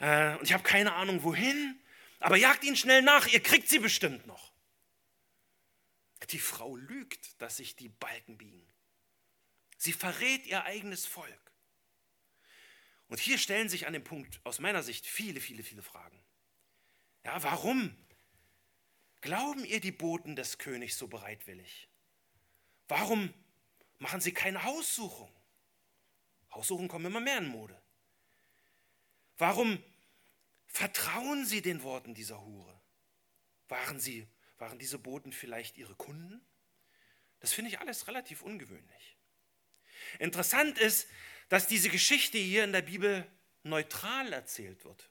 [0.00, 1.78] Äh, und ich habe keine Ahnung, wohin.
[2.20, 4.52] Aber jagt ihn schnell nach, ihr kriegt sie bestimmt noch.
[6.30, 8.66] Die Frau lügt, dass sich die Balken biegen.
[9.78, 11.52] Sie verrät ihr eigenes Volk.
[13.06, 16.22] Und hier stellen sich an dem Punkt aus meiner Sicht viele, viele, viele Fragen.
[17.24, 17.96] Ja, warum
[19.20, 21.88] glauben ihr die Boten des Königs so bereitwillig?
[22.88, 23.32] Warum
[23.98, 25.32] machen sie keine Haussuchung?
[26.52, 27.80] Haussuchungen kommen immer mehr in Mode.
[29.36, 29.82] Warum
[30.68, 32.80] Vertrauen Sie den Worten dieser Hure?
[33.68, 34.26] Waren, sie,
[34.58, 36.40] waren diese Boten vielleicht Ihre Kunden?
[37.40, 39.16] Das finde ich alles relativ ungewöhnlich.
[40.18, 41.08] Interessant ist,
[41.48, 43.26] dass diese Geschichte hier in der Bibel
[43.62, 45.10] neutral erzählt wird.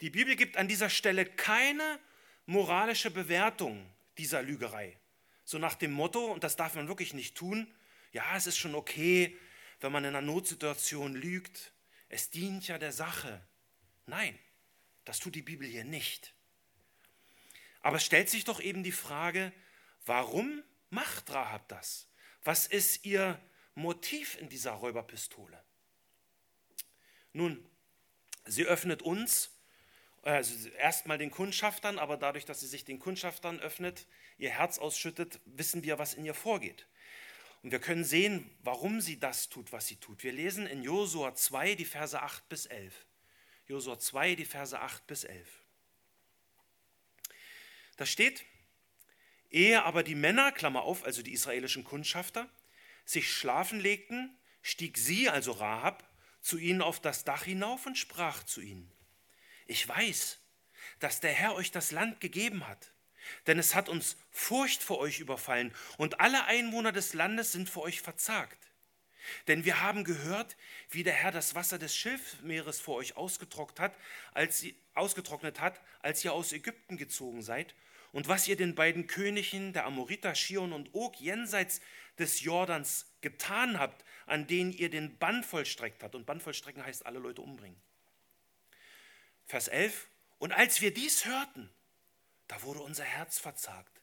[0.00, 2.00] Die Bibel gibt an dieser Stelle keine
[2.46, 4.98] moralische Bewertung dieser Lügerei.
[5.44, 7.72] So nach dem Motto, und das darf man wirklich nicht tun,
[8.12, 9.36] ja, es ist schon okay,
[9.80, 11.72] wenn man in einer Notsituation lügt,
[12.08, 13.44] es dient ja der Sache.
[14.06, 14.38] Nein,
[15.04, 16.34] das tut die Bibel hier nicht.
[17.82, 19.52] Aber es stellt sich doch eben die Frage,
[20.06, 22.08] warum macht Rahab das?
[22.42, 23.40] Was ist ihr
[23.74, 25.62] Motiv in dieser Räuberpistole?
[27.32, 27.68] Nun,
[28.46, 29.50] sie öffnet uns,
[30.22, 34.06] also erstmal den Kundschaftern, aber dadurch, dass sie sich den Kundschaftern öffnet,
[34.38, 36.86] ihr Herz ausschüttet, wissen wir, was in ihr vorgeht.
[37.62, 40.22] Und wir können sehen, warum sie das tut, was sie tut.
[40.22, 42.94] Wir lesen in Josua 2 die Verse 8 bis 11.
[43.66, 45.48] Josua 2 die Verse 8 bis 11.
[47.96, 48.44] Da steht,
[49.50, 52.48] ehe aber die Männer, Klammer auf, also die israelischen Kundschafter,
[53.04, 56.08] sich schlafen legten, stieg sie, also Rahab,
[56.40, 58.90] zu ihnen auf das Dach hinauf und sprach zu ihnen,
[59.66, 60.38] ich weiß,
[60.98, 62.94] dass der Herr euch das Land gegeben hat
[63.46, 67.84] denn es hat uns Furcht vor euch überfallen und alle Einwohner des Landes sind vor
[67.84, 68.58] euch verzagt.
[69.48, 70.56] Denn wir haben gehört,
[70.90, 73.96] wie der Herr das Wasser des Schilfmeeres vor euch ausgetrocknet hat,
[74.32, 77.74] als sie, ausgetrocknet hat, als ihr aus Ägypten gezogen seid,
[78.14, 81.80] und was ihr den beiden Königen der Amoriter, Shion und Og jenseits
[82.16, 86.14] des Jordans getan habt, an denen ihr den Bann vollstreckt habt.
[86.14, 87.80] Und Bann vollstrecken heißt alle Leute umbringen.
[89.46, 90.06] Vers 11.
[90.38, 91.68] Und als wir dies hörten,
[92.46, 94.00] da wurde unser Herz verzagt.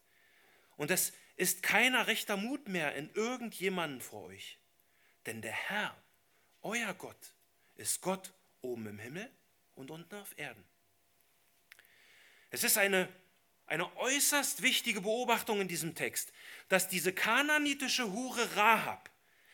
[0.76, 4.58] Und es ist keiner rechter Mut mehr in irgendjemanden vor euch.
[5.26, 5.96] Denn der Herr,
[6.62, 7.34] euer Gott,
[7.76, 9.30] ist Gott oben im Himmel
[9.76, 10.64] und unten auf Erden.
[12.50, 13.08] Es ist eine,
[13.66, 16.34] eine äußerst wichtige Beobachtung in diesem Text,
[16.70, 19.10] dass diese kananitische Hure Rahab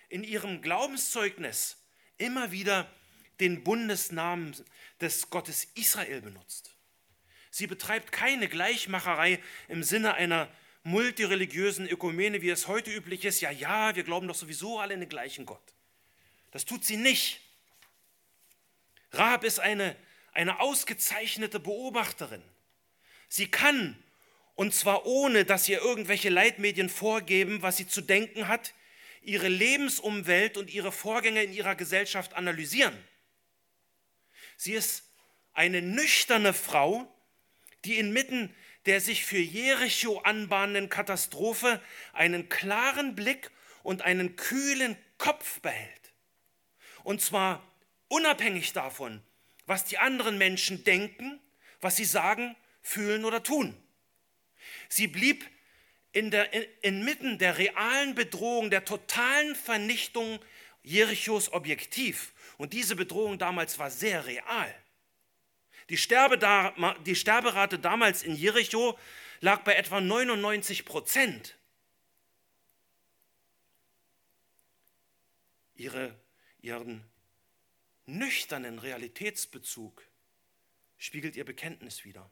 [0.09, 1.77] in ihrem Glaubenszeugnis
[2.17, 2.91] immer wieder
[3.39, 4.55] den Bundesnamen
[4.99, 6.75] des Gottes Israel benutzt.
[7.51, 10.47] Sie betreibt keine Gleichmacherei im Sinne einer
[10.87, 13.41] multireligiösen Ökumene, wie es heute üblich ist.
[13.41, 15.73] Ja, ja, wir glauben doch sowieso alle in den gleichen Gott.
[16.51, 17.41] Das tut sie nicht.
[19.11, 19.97] Rahab ist eine,
[20.31, 22.41] eine ausgezeichnete Beobachterin.
[23.27, 24.01] Sie kann,
[24.55, 28.73] und zwar ohne, dass ihr irgendwelche Leitmedien vorgeben, was sie zu denken hat,
[29.21, 32.97] ihre Lebensumwelt und ihre Vorgänge in ihrer Gesellschaft analysieren.
[34.55, 35.03] Sie ist
[35.53, 37.13] eine nüchterne Frau,
[37.83, 38.55] die inmitten
[38.87, 41.81] der sich für Jericho anbahnenden Katastrophe
[42.13, 43.51] einen klaren Blick
[43.83, 46.13] und einen kühlen Kopf behält.
[47.03, 47.63] Und zwar
[48.07, 49.21] unabhängig davon,
[49.65, 51.39] was die anderen Menschen denken,
[51.81, 53.75] was sie sagen, fühlen oder tun.
[54.89, 55.45] Sie blieb
[56.13, 60.39] in der, in, inmitten der realen Bedrohung, der totalen Vernichtung
[60.83, 62.33] Jerichos objektiv.
[62.57, 64.73] Und diese Bedrohung damals war sehr real.
[65.89, 65.95] Die,
[67.05, 68.97] die Sterberate damals in Jericho
[69.39, 71.55] lag bei etwa 99 Prozent.
[75.75, 76.19] Ihre,
[76.59, 77.03] ihren
[78.05, 80.03] nüchternen Realitätsbezug
[80.97, 82.29] spiegelt ihr Bekenntnis wider.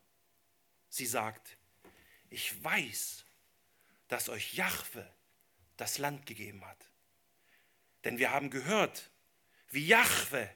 [0.89, 1.57] Sie sagt,
[2.29, 3.23] ich weiß,
[4.07, 5.07] dass euch Jahwe
[5.77, 6.89] das Land gegeben hat.
[8.03, 9.09] Denn wir haben gehört,
[9.69, 10.49] wie Jahwe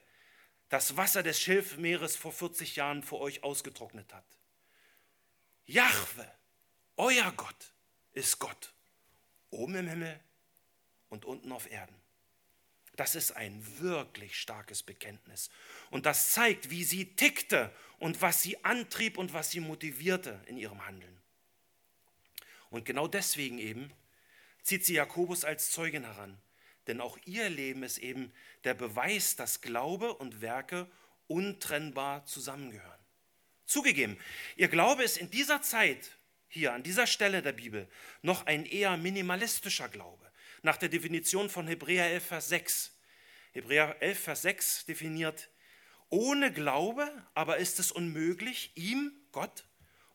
[0.69, 4.25] das Wasser des Schilfmeeres vor 40 Jahren vor euch ausgetrocknet hat.
[5.65, 6.31] Jahwe,
[6.95, 7.73] euer Gott,
[8.13, 8.73] ist Gott,
[9.49, 10.19] oben im Himmel
[11.09, 11.95] und unten auf Erden.
[12.95, 15.49] Das ist ein wirklich starkes Bekenntnis.
[15.89, 20.57] Und das zeigt, wie sie tickte und was sie antrieb und was sie motivierte in
[20.57, 21.17] ihrem Handeln.
[22.69, 23.91] Und genau deswegen eben
[24.63, 26.37] zieht sie Jakobus als Zeugin heran.
[26.89, 28.33] Denn auch ihr Leben ist eben
[28.63, 30.89] der Beweis, dass Glaube und Werke
[31.27, 32.99] untrennbar zusammengehören.
[33.67, 34.17] Zugegeben,
[34.55, 36.17] ihr Glaube ist in dieser Zeit,
[36.47, 37.87] hier an dieser Stelle der Bibel,
[38.23, 40.31] noch ein eher minimalistischer Glaube.
[40.63, 42.97] Nach der Definition von Hebräer 11, Vers 6.
[43.51, 45.49] Hebräer 11, Vers 6 definiert,
[46.09, 49.63] ohne Glaube aber ist es unmöglich, ihm, Gott,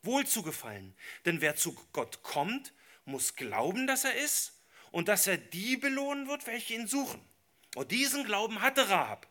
[0.03, 0.97] wohlzugefallen.
[1.25, 2.73] Denn wer zu Gott kommt,
[3.05, 4.55] muss glauben, dass er ist
[4.95, 7.21] und dass er die belohnen wird, welche ihn suchen.
[7.75, 9.27] Und diesen Glauben hatte Rahab.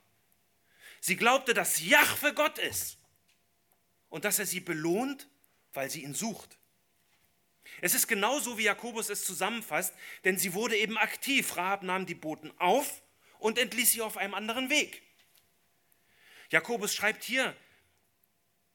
[1.00, 2.98] Sie glaubte, dass Jahwe Gott ist
[4.10, 5.30] und dass er sie belohnt,
[5.72, 6.58] weil sie ihn sucht.
[7.80, 9.94] Es ist genauso, wie Jakobus es zusammenfasst,
[10.26, 11.56] denn sie wurde eben aktiv.
[11.56, 13.02] Rahab nahm die Boten auf
[13.40, 15.02] und entließ sie auf einem anderen Weg.
[16.50, 17.56] Jakobus schreibt hier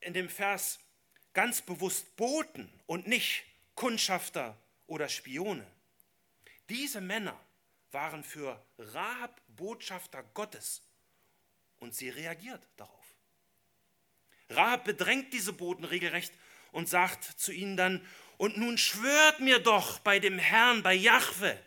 [0.01, 0.81] in dem Vers
[1.35, 5.67] ganz bewusst Boten und nicht Kundschafter oder Spione.
[6.69, 7.39] Diese Männer
[7.93, 10.83] waren für Rahab Botschafter Gottes
[11.79, 12.95] und sie reagiert darauf.
[14.51, 16.33] Rahab bedrängt diese Boten regelrecht
[16.73, 18.07] und sagt zu ihnen dann,
[18.37, 21.59] und nun schwört mir doch bei dem Herrn, bei Jahwe,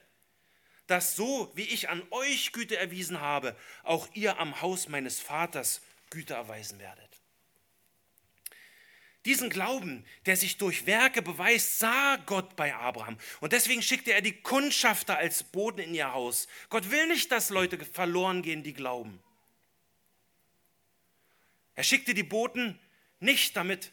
[0.87, 5.81] dass so wie ich an euch Güte erwiesen habe, auch ihr am Haus meines Vaters
[6.09, 7.10] Güte erweisen werdet.
[9.25, 13.17] Diesen Glauben, der sich durch Werke beweist, sah Gott bei Abraham.
[13.39, 16.47] Und deswegen schickte er die Kundschafter als Boden in ihr Haus.
[16.69, 19.21] Gott will nicht, dass Leute verloren gehen, die glauben.
[21.75, 22.79] Er schickte die Boten
[23.19, 23.91] nicht, damit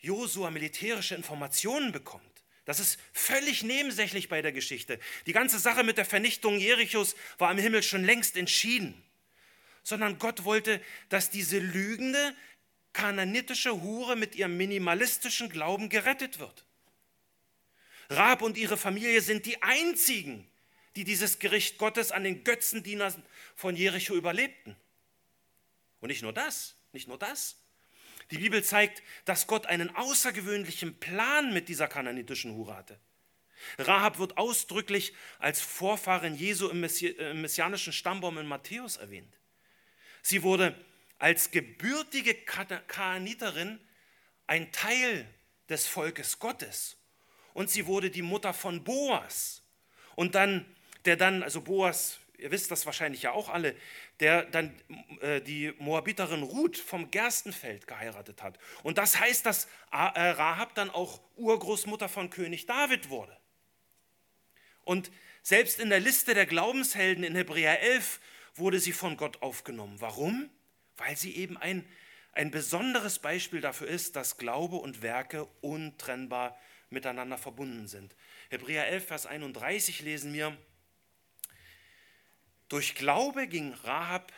[0.00, 2.24] Josua militärische Informationen bekommt.
[2.64, 4.98] Das ist völlig nebensächlich bei der Geschichte.
[5.26, 9.00] Die ganze Sache mit der Vernichtung Jerichos war im Himmel schon längst entschieden.
[9.84, 12.34] Sondern Gott wollte, dass diese lügende,
[12.96, 16.64] kananitische Hure mit ihrem minimalistischen Glauben gerettet wird.
[18.08, 20.48] Rab und ihre Familie sind die einzigen,
[20.96, 23.22] die dieses Gericht Gottes an den Götzendienern
[23.54, 24.76] von Jericho überlebten.
[26.00, 27.56] Und nicht nur das, nicht nur das.
[28.30, 32.98] Die Bibel zeigt, dass Gott einen außergewöhnlichen Plan mit dieser kananitischen Hure hatte.
[33.76, 39.36] Rahab wird ausdrücklich als Vorfahrin Jesu im, messianischen Stammbaum in Matthäus erwähnt.
[40.22, 40.74] Sie wurde
[41.18, 43.80] als gebürtige Kananiterin
[44.46, 45.26] ein Teil
[45.68, 46.96] des Volkes Gottes.
[47.54, 49.62] Und sie wurde die Mutter von Boas.
[50.14, 50.66] Und dann,
[51.04, 53.74] der dann, also Boas, ihr wisst das wahrscheinlich ja auch alle,
[54.20, 54.74] der dann
[55.20, 58.58] äh, die Moabiterin Ruth vom Gerstenfeld geheiratet hat.
[58.82, 63.36] Und das heißt, dass äh, Rahab dann auch Urgroßmutter von König David wurde.
[64.84, 65.10] Und
[65.42, 68.20] selbst in der Liste der Glaubenshelden in Hebräer 11
[68.54, 70.00] wurde sie von Gott aufgenommen.
[70.00, 70.50] Warum?
[70.96, 71.86] Weil sie eben ein,
[72.32, 76.58] ein besonderes Beispiel dafür ist, dass Glaube und Werke untrennbar
[76.90, 78.14] miteinander verbunden sind.
[78.50, 80.56] Hebräer 11, Vers 31 lesen wir,
[82.68, 84.32] durch Glaube ging Rahab,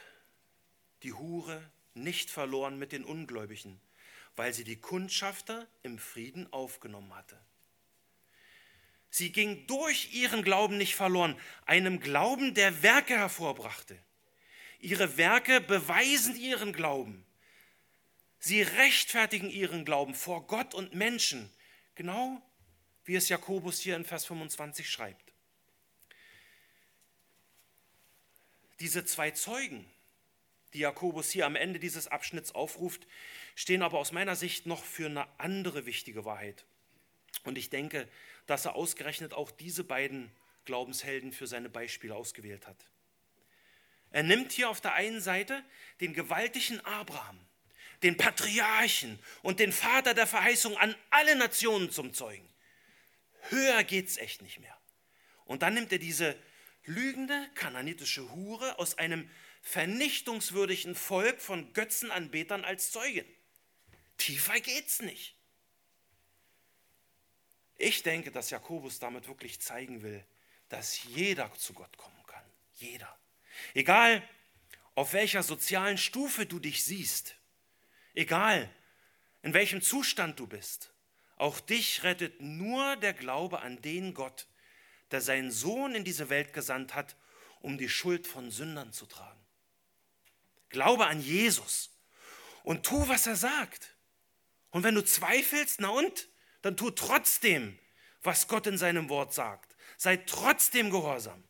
[1.03, 1.63] die Hure,
[1.95, 3.81] nicht verloren mit den Ungläubigen,
[4.37, 7.39] weil sie die Kundschafter im Frieden aufgenommen hatte.
[9.11, 13.99] Sie ging durch ihren Glauben nicht verloren, einem Glauben, der Werke hervorbrachte.
[14.79, 17.24] Ihre Werke beweisen ihren Glauben.
[18.39, 21.51] Sie rechtfertigen ihren Glauben vor Gott und Menschen,
[21.97, 22.41] genau
[23.05, 25.33] wie es Jakobus hier in Vers 25 schreibt.
[28.81, 29.91] Diese zwei Zeugen,
[30.72, 33.07] die Jakobus hier am Ende dieses Abschnitts aufruft,
[33.57, 36.64] stehen aber aus meiner Sicht noch für eine andere wichtige Wahrheit.
[37.43, 38.09] Und ich denke,
[38.47, 40.31] dass er ausgerechnet auch diese beiden
[40.64, 42.76] Glaubenshelden für seine Beispiele ausgewählt hat.
[44.11, 45.65] Er nimmt hier auf der einen Seite
[46.01, 47.39] den gewaltigen Abraham,
[48.03, 52.49] den Patriarchen und den Vater der Verheißung an alle Nationen zum Zeugen.
[53.51, 54.77] Höher geht's echt nicht mehr.
[55.45, 56.37] Und dann nimmt er diese
[56.85, 59.31] lügende kananitische Hure aus einem
[59.63, 63.27] vernichtungswürdigen Volk von Götzenanbetern als Zeugin.
[64.17, 65.35] Tiefer geht's nicht.
[67.77, 70.25] Ich denke, dass Jakobus damit wirklich zeigen will,
[70.69, 72.45] dass jeder zu Gott kommen kann.
[72.75, 73.17] Jeder.
[73.75, 74.23] Egal,
[74.95, 77.37] auf welcher sozialen Stufe du dich siehst,
[78.15, 78.69] egal,
[79.43, 80.93] in welchem Zustand du bist,
[81.37, 84.47] auch dich rettet nur der Glaube an den Gott,
[85.11, 87.17] der seinen Sohn in diese Welt gesandt hat,
[87.61, 89.41] um die Schuld von Sündern zu tragen.
[90.69, 91.91] Glaube an Jesus
[92.65, 93.95] und tu, was er sagt.
[94.71, 96.29] Und wenn du zweifelst, na und?
[96.61, 97.79] Dann tu trotzdem,
[98.23, 99.77] was Gott in seinem Wort sagt.
[99.97, 101.43] Sei trotzdem gehorsam.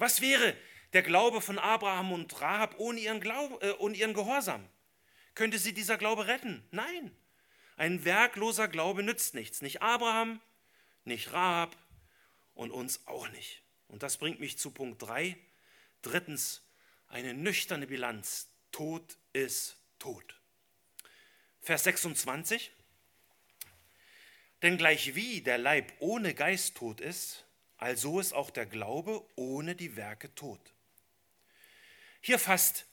[0.00, 0.56] Was wäre
[0.94, 4.66] der Glaube von Abraham und Rahab ohne ihren, Glaube, äh, ohne ihren Gehorsam?
[5.34, 6.66] Könnte sie dieser Glaube retten?
[6.70, 7.14] Nein.
[7.76, 9.60] Ein werkloser Glaube nützt nichts.
[9.60, 10.40] Nicht Abraham,
[11.04, 11.76] nicht Rahab
[12.54, 13.60] und uns auch nicht.
[13.88, 15.36] Und das bringt mich zu Punkt 3.
[16.00, 16.62] Drittens,
[17.08, 18.48] eine nüchterne Bilanz.
[18.72, 20.40] Tod ist tot.
[21.60, 22.72] Vers 26.
[24.62, 27.44] Denn gleich wie der Leib ohne Geist tot ist,
[27.80, 30.60] also ist auch der Glaube ohne die Werke tot.
[32.20, 32.84] Hier fast,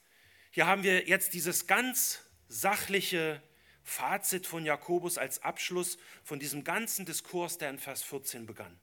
[0.50, 3.44] hier haben wir jetzt dieses ganz sachliche
[3.84, 8.80] Fazit von Jakobus als Abschluss von diesem ganzen Diskurs, der in Vers 14 begann.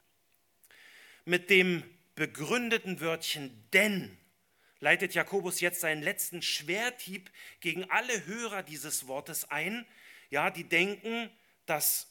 [1.24, 1.82] Mit dem
[2.14, 4.18] begründeten Wörtchen denn
[4.80, 7.30] leitet Jakobus jetzt seinen letzten Schwerthieb
[7.60, 9.86] gegen alle Hörer dieses Wortes ein,
[10.28, 11.30] ja, die denken,
[11.64, 12.08] dass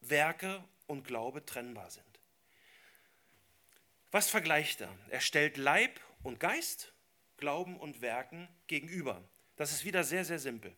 [0.00, 2.13] Werke und Glaube trennbar sind.
[4.14, 4.96] Was vergleicht er?
[5.08, 6.94] Er stellt Leib und Geist,
[7.36, 9.28] Glauben und Werken gegenüber.
[9.56, 10.72] Das ist wieder sehr, sehr simpel.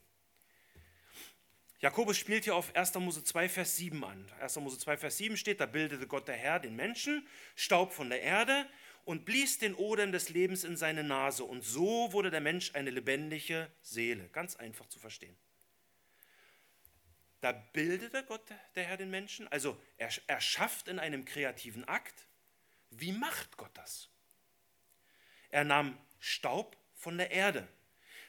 [1.80, 2.95] Jakobus spielt hier auf 1.
[2.95, 4.32] Mose 2, Vers 7 an.
[4.41, 4.57] 1.
[4.57, 8.22] Mose 2, Vers 7 steht, da bildete Gott der Herr den Menschen, Staub von der
[8.22, 8.66] Erde
[9.05, 11.45] und blies den Odem des Lebens in seine Nase.
[11.45, 14.30] Und so wurde der Mensch eine lebendige Seele.
[14.30, 15.37] Ganz einfach zu verstehen.
[17.43, 22.26] Da bildete Gott der Herr den Menschen, also er, er schafft in einem kreativen Akt.
[22.91, 24.09] Wie macht Gott das?
[25.51, 27.68] Er nahm Staub von der Erde.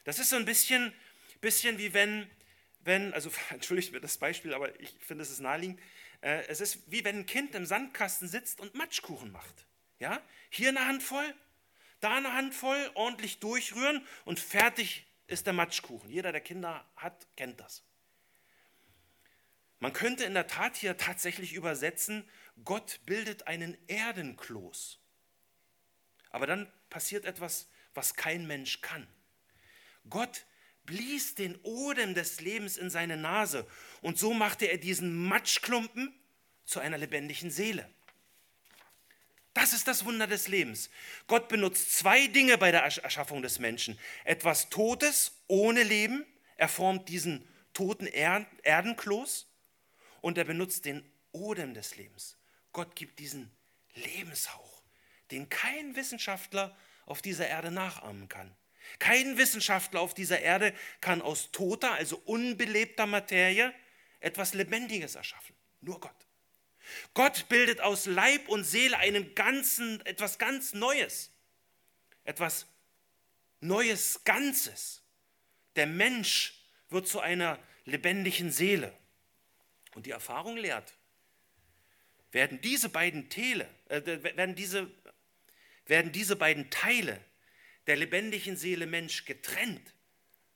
[0.04, 0.92] Das ist so ein bisschen,
[1.40, 2.30] bisschen wie wenn
[2.88, 5.80] wenn, also entschuldigt mir das Beispiel, aber ich finde, es ist naheliegend.
[6.20, 9.66] Äh, es ist wie wenn ein Kind im Sandkasten sitzt und Matschkuchen macht.
[10.00, 10.20] Ja?
[10.50, 11.34] Hier eine Handvoll,
[12.00, 16.10] da eine Handvoll, ordentlich durchrühren und fertig ist der Matschkuchen.
[16.10, 17.84] Jeder, der Kinder hat, kennt das.
[19.80, 22.28] Man könnte in der Tat hier tatsächlich übersetzen,
[22.64, 24.98] Gott bildet einen Erdenkloß.
[26.30, 29.06] Aber dann passiert etwas, was kein Mensch kann.
[30.08, 30.46] Gott
[30.84, 33.66] blies den Odem des Lebens in seine Nase
[34.00, 36.14] und so machte er diesen Matschklumpen
[36.64, 37.88] zu einer lebendigen Seele.
[39.52, 40.88] Das ist das Wunder des Lebens.
[41.26, 43.98] Gott benutzt zwei Dinge bei der Erschaffung des Menschen.
[44.24, 46.24] Etwas Totes ohne Leben,
[46.56, 49.46] er formt diesen toten Erdenkloß
[50.20, 52.37] und er benutzt den Odem des Lebens.
[52.78, 53.50] Gott gibt diesen
[53.94, 54.82] Lebenshauch,
[55.32, 58.54] den kein Wissenschaftler auf dieser Erde nachahmen kann.
[59.00, 63.74] Kein Wissenschaftler auf dieser Erde kann aus toter, also unbelebter Materie
[64.20, 65.56] etwas Lebendiges erschaffen.
[65.80, 66.14] Nur Gott.
[67.14, 71.32] Gott bildet aus Leib und Seele einen ganzen, etwas ganz Neues.
[72.22, 72.68] Etwas
[73.58, 75.02] Neues Ganzes.
[75.74, 78.96] Der Mensch wird zu einer lebendigen Seele.
[79.96, 80.94] Und die Erfahrung lehrt,
[82.32, 84.90] werden diese beiden Teile, äh, werden, diese,
[85.86, 87.22] werden diese beiden Teile
[87.86, 89.94] der lebendigen Seele Mensch getrennt,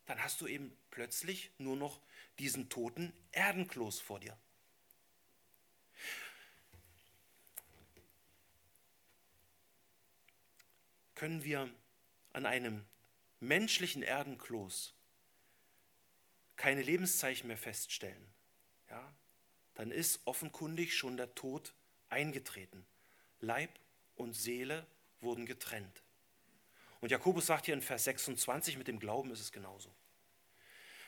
[0.07, 2.01] dann hast du eben plötzlich nur noch
[2.39, 4.37] diesen toten Erdenkloß vor dir.
[11.15, 11.73] Können wir
[12.33, 12.85] an einem
[13.41, 14.95] menschlichen Erdenkloß
[16.57, 18.27] keine Lebenszeichen mehr feststellen,
[18.91, 19.15] ja,
[19.75, 21.73] dann ist offenkundig schon der Tod
[22.09, 22.85] eingetreten.
[23.41, 23.71] Leib
[24.17, 24.87] und Seele
[25.21, 26.03] wurden getrennt.
[27.01, 29.93] Und Jakobus sagt hier in Vers 26, mit dem Glauben ist es genauso.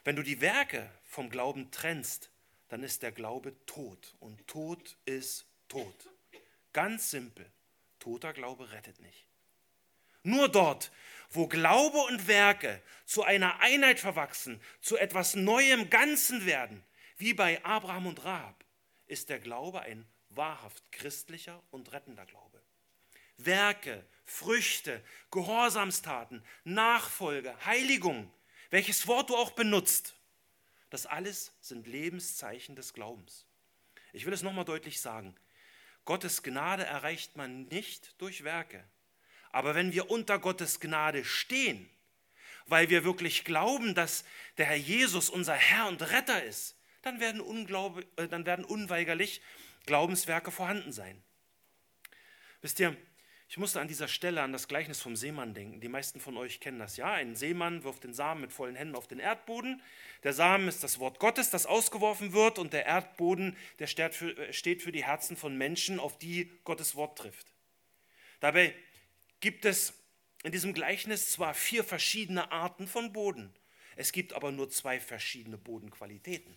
[0.02, 2.30] Wenn du die Werke vom Glauben trennst,
[2.68, 4.14] dann ist der Glaube tot.
[4.18, 6.10] Und tot ist tot.
[6.72, 7.50] Ganz simpel.
[8.00, 9.26] Toter Glaube rettet nicht.
[10.24, 10.90] Nur dort,
[11.30, 16.82] wo Glaube und Werke zu einer Einheit verwachsen, zu etwas Neuem Ganzen werden,
[17.16, 18.64] wie bei Abraham und Rahab
[19.06, 22.60] ist der Glaube ein wahrhaft christlicher und rettender Glaube.
[23.36, 28.32] Werke, Früchte, Gehorsamstaten, Nachfolge, Heiligung,
[28.70, 30.14] welches Wort du auch benutzt,
[30.90, 33.46] das alles sind Lebenszeichen des Glaubens.
[34.12, 35.34] Ich will es nochmal deutlich sagen.
[36.04, 38.84] Gottes Gnade erreicht man nicht durch Werke.
[39.50, 41.88] Aber wenn wir unter Gottes Gnade stehen,
[42.66, 44.24] weil wir wirklich glauben, dass
[44.56, 49.40] der Herr Jesus unser Herr und Retter ist, dann werden, Unglaube, äh, dann werden unweigerlich
[49.86, 51.22] Glaubenswerke vorhanden sein.
[52.62, 52.96] Wisst ihr,
[53.48, 55.80] ich musste an dieser Stelle an das Gleichnis vom Seemann denken.
[55.80, 56.96] Die meisten von euch kennen das.
[56.96, 59.82] Ja, ein Seemann wirft den Samen mit vollen Händen auf den Erdboden.
[60.22, 64.82] Der Samen ist das Wort Gottes, das ausgeworfen wird, und der Erdboden, der äh, steht
[64.82, 67.46] für die Herzen von Menschen, auf die Gottes Wort trifft.
[68.40, 68.74] Dabei
[69.40, 69.92] gibt es
[70.42, 73.54] in diesem Gleichnis zwar vier verschiedene Arten von Boden,
[73.96, 76.56] es gibt aber nur zwei verschiedene Bodenqualitäten.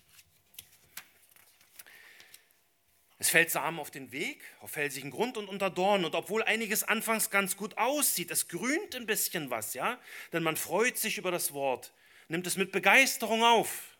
[3.20, 6.06] Es fällt Samen auf den Weg, auf felsigen Grund und unter Dornen.
[6.06, 10.00] Und obwohl einiges anfangs ganz gut aussieht, es grünt ein bisschen was, ja,
[10.34, 11.94] denn man freut sich über das Wort,
[12.28, 13.98] nimmt es mit Begeisterung auf.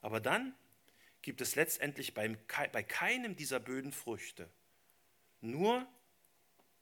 [0.00, 0.54] Aber dann
[1.20, 2.36] gibt es letztendlich bei,
[2.72, 4.48] bei keinem dieser Böden Früchte.
[5.40, 5.86] Nur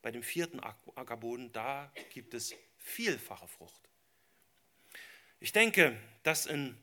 [0.02, 3.88] bei dem vierten Ackerboden, da gibt es vielfache Frucht.
[5.40, 6.76] Ich denke, dass in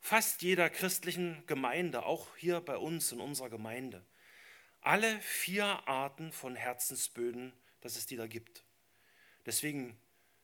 [0.00, 4.04] fast jeder christlichen Gemeinde, auch hier bei uns in unserer Gemeinde,
[4.86, 8.62] alle vier Arten von Herzensböden, dass es die da gibt.
[9.44, 9.98] Deswegen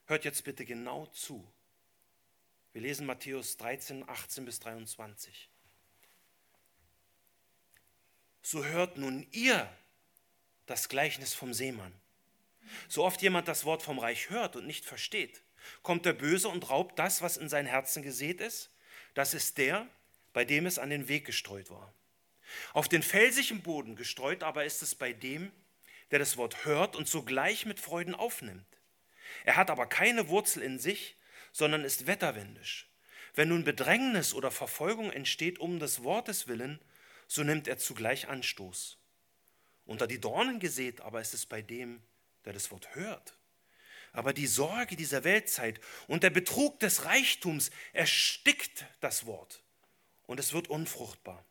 [0.05, 1.49] hört jetzt bitte genau zu.
[2.73, 5.49] Wir lesen Matthäus 13, 18 bis 23.
[8.41, 9.69] So hört nun ihr
[10.65, 11.93] das Gleichnis vom Seemann.
[12.89, 15.41] So oft jemand das Wort vom Reich hört und nicht versteht,
[15.83, 18.71] kommt der Böse und raubt das, was in sein Herzen gesät ist.
[19.13, 19.87] Das ist der,
[20.33, 21.93] bei dem es an den Weg gestreut war.
[22.73, 25.51] Auf den felsigen Boden gestreut aber ist es bei dem,
[26.11, 28.65] der das Wort hört und sogleich mit Freuden aufnimmt.
[29.45, 31.15] Er hat aber keine Wurzel in sich,
[31.51, 32.87] sondern ist wetterwendisch.
[33.35, 36.79] Wenn nun Bedrängnis oder Verfolgung entsteht um des Wortes willen,
[37.27, 38.97] so nimmt er zugleich Anstoß.
[39.85, 42.01] Unter die Dornen gesät aber ist es bei dem,
[42.45, 43.35] der das Wort hört.
[44.11, 49.63] Aber die Sorge dieser Weltzeit und der Betrug des Reichtums erstickt das Wort
[50.27, 51.43] und es wird unfruchtbar.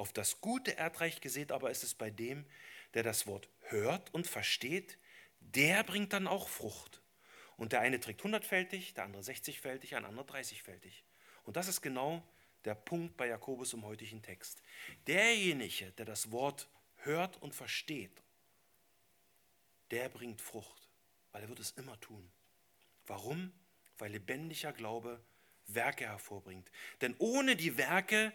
[0.00, 2.46] Auf das gute Erdreich gesät aber ist es bei dem,
[2.94, 4.96] der das Wort hört und versteht,
[5.40, 7.02] der bringt dann auch Frucht.
[7.58, 11.04] Und der eine trägt hundertfältig, der andere sechzigfältig, ein anderer dreißigfältig.
[11.44, 12.26] Und das ist genau
[12.64, 14.62] der Punkt bei Jakobus im heutigen Text.
[15.06, 16.70] Derjenige, der das Wort
[17.02, 18.22] hört und versteht,
[19.90, 20.88] der bringt Frucht,
[21.32, 22.26] weil er wird es immer tun.
[23.06, 23.52] Warum?
[23.98, 25.20] Weil lebendiger Glaube
[25.66, 26.70] Werke hervorbringt.
[27.02, 28.32] Denn ohne die Werke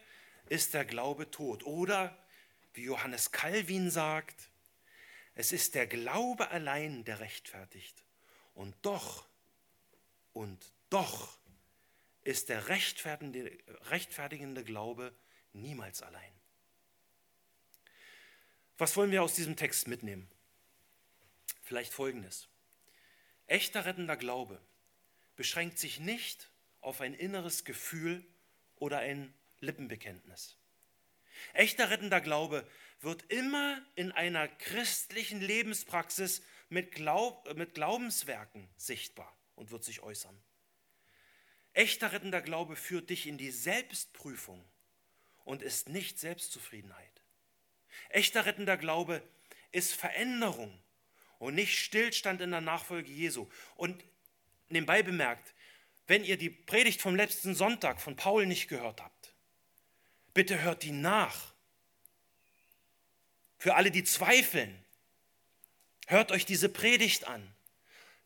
[0.50, 1.66] ist der Glaube tot.
[1.66, 2.18] Oder,
[2.74, 4.50] wie Johannes Calvin sagt,
[5.36, 8.04] es ist der Glaube allein, der rechtfertigt.
[8.54, 9.28] Und doch,
[10.34, 11.38] und doch
[12.24, 13.58] ist der rechtfertigende,
[13.90, 15.14] rechtfertigende Glaube
[15.54, 16.32] niemals allein.
[18.78, 20.30] Was wollen wir aus diesem Text mitnehmen?
[21.62, 22.48] Vielleicht Folgendes.
[23.48, 24.60] Echter rettender Glaube
[25.36, 26.50] beschränkt sich nicht
[26.82, 28.26] auf ein inneres Gefühl
[28.76, 30.58] oder ein Lippenbekenntnis.
[31.54, 32.68] Echter rettender Glaube
[33.02, 40.38] wird immer in einer christlichen Lebenspraxis mit, Glaub, mit Glaubenswerken sichtbar und wird sich äußern.
[41.74, 44.64] Echter rettender Glaube führt dich in die Selbstprüfung
[45.44, 47.22] und ist nicht Selbstzufriedenheit.
[48.10, 49.22] Echter rettender Glaube
[49.72, 50.82] ist Veränderung
[51.38, 53.50] und nicht Stillstand in der Nachfolge Jesu.
[53.76, 54.04] Und
[54.70, 55.54] nebenbei bemerkt,
[56.08, 59.15] wenn ihr die Predigt vom letzten Sonntag von Paul nicht gehört habt,
[60.36, 61.56] bitte hört die nach.
[63.58, 64.78] Für alle, die zweifeln,
[66.06, 67.52] hört euch diese Predigt an,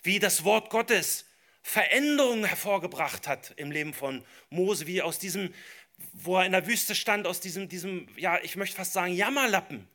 [0.04, 1.26] wie das Wort Gottes
[1.62, 5.54] Veränderungen hervorgebracht hat im Leben von Mose, wie aus diesem,
[6.14, 9.88] wo er in der Wüste stand, aus diesem, diesem ja, ich möchte fast sagen, Jammerlappen,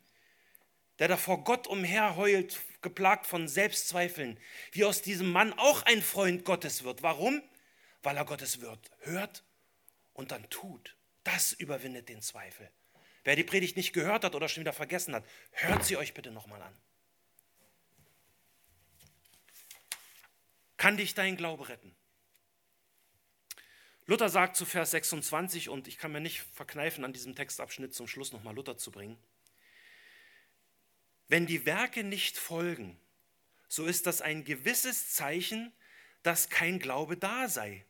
[0.99, 4.39] der da vor Gott umherheult, geplagt von Selbstzweifeln,
[4.71, 7.03] wie aus diesem Mann auch ein Freund Gottes wird.
[7.03, 7.43] Warum?
[8.03, 9.43] Weil er Gottes Wort hört
[10.13, 10.95] und dann tut.
[11.25, 12.71] Das überwindet den Zweifel.
[13.25, 16.31] Wer die Predigt nicht gehört hat oder schon wieder vergessen hat, hört sie euch bitte
[16.31, 16.77] nochmal an.
[20.77, 21.95] Kann dich dein Glaube retten?
[24.05, 28.07] Luther sagt zu Vers 26, und ich kann mir nicht verkneifen, an diesem Textabschnitt zum
[28.07, 29.17] Schluss nochmal Luther zu bringen.
[31.27, 32.99] Wenn die Werke nicht folgen,
[33.67, 35.73] so ist das ein gewisses Zeichen,
[36.21, 37.83] dass kein Glaube da sei,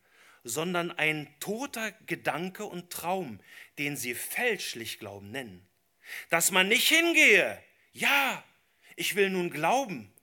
[0.45, 3.39] sondern ein toter Gedanke und Traum,
[3.79, 5.67] den sie fälschlich Glauben nennen.
[6.29, 7.61] Dass man nicht hingehe,
[7.93, 8.43] ja,
[8.95, 10.13] ich will nun glauben,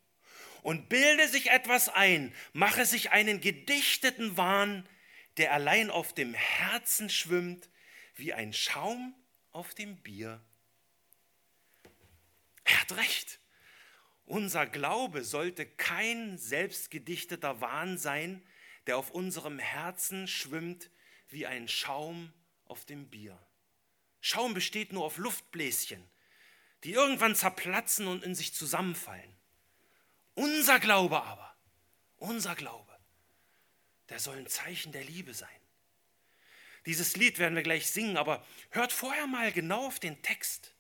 [0.63, 4.89] und bilde sich etwas ein, mache sich einen gedichteten Wahn,
[5.39, 7.69] der allein auf dem Herzen schwimmt,
[8.15, 9.13] wie ein Schaum
[9.51, 10.41] auf dem Bier.
[12.63, 13.41] Er hat recht.
[14.25, 18.47] Unser Glaube sollte kein selbstgedichteter Wahn sein,
[18.87, 20.91] der auf unserem Herzen schwimmt
[21.29, 22.33] wie ein Schaum
[22.67, 23.39] auf dem Bier.
[24.21, 26.09] Schaum besteht nur auf Luftbläschen,
[26.85, 29.37] die irgendwann zerplatzen und in sich zusammenfallen.
[30.35, 31.55] Unser Glaube aber,
[32.17, 32.99] unser Glaube,
[34.09, 35.49] der soll ein Zeichen der Liebe sein.
[36.87, 40.75] Dieses Lied werden wir gleich singen, aber hört vorher mal genau auf den Text.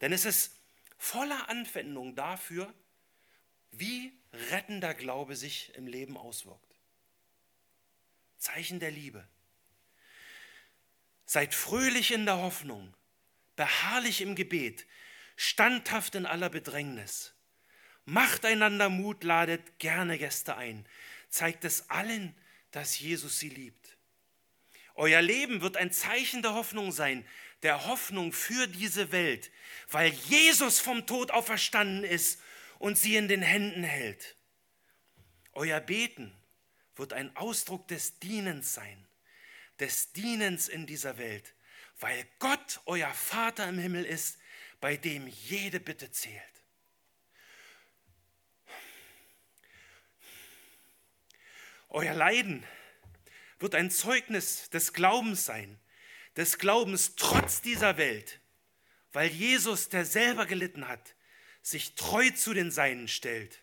[0.00, 0.56] Denn es ist
[0.98, 2.72] voller Anwendung dafür,
[3.70, 4.12] wie
[4.50, 6.71] rettender Glaube sich im Leben auswirkt.
[8.42, 9.24] Zeichen der Liebe.
[11.26, 12.92] Seid fröhlich in der Hoffnung,
[13.54, 14.84] beharrlich im Gebet,
[15.36, 17.34] standhaft in aller Bedrängnis.
[18.04, 20.88] Macht einander Mut, ladet gerne Gäste ein.
[21.28, 22.34] Zeigt es allen,
[22.72, 23.96] dass Jesus sie liebt.
[24.96, 27.24] Euer Leben wird ein Zeichen der Hoffnung sein,
[27.62, 29.52] der Hoffnung für diese Welt,
[29.88, 32.42] weil Jesus vom Tod auferstanden ist
[32.80, 34.36] und sie in den Händen hält.
[35.52, 36.36] Euer Beten
[36.96, 39.06] wird ein Ausdruck des Dienens sein,
[39.78, 41.54] des Dienens in dieser Welt,
[42.00, 44.38] weil Gott euer Vater im Himmel ist,
[44.80, 46.42] bei dem jede Bitte zählt.
[51.88, 52.64] Euer Leiden
[53.58, 55.78] wird ein Zeugnis des Glaubens sein,
[56.36, 58.40] des Glaubens trotz dieser Welt,
[59.12, 61.14] weil Jesus, der selber gelitten hat,
[61.60, 63.62] sich treu zu den Seinen stellt.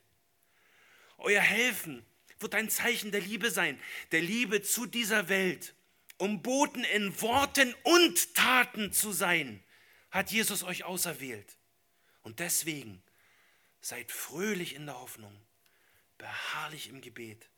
[1.17, 2.05] Euer Helfen
[2.39, 3.79] wird ein Zeichen der Liebe sein,
[4.11, 5.73] der Liebe zu dieser Welt.
[6.17, 9.63] Um Boten in Worten und Taten zu sein,
[10.11, 11.57] hat Jesus euch auserwählt.
[12.23, 13.01] Und deswegen
[13.81, 15.39] seid fröhlich in der Hoffnung,
[16.17, 17.49] beharrlich im Gebet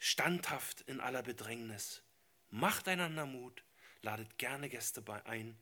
[0.00, 2.02] standhaft in aller Bedrängnis.
[2.48, 3.62] Macht einander Mut,
[4.02, 5.56] ladet gerne Gäste ein,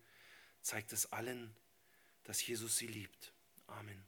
[0.62, 1.55] zeigt es allen,
[2.24, 3.32] dass Jesus sie liebt.
[3.66, 4.03] Amen.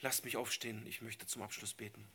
[0.00, 2.08] Lasst mich aufstehen, ich möchte zum Abschluss beten.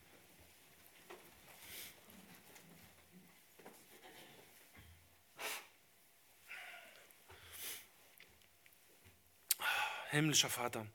[10.15, 10.87] Himmlischer Vater,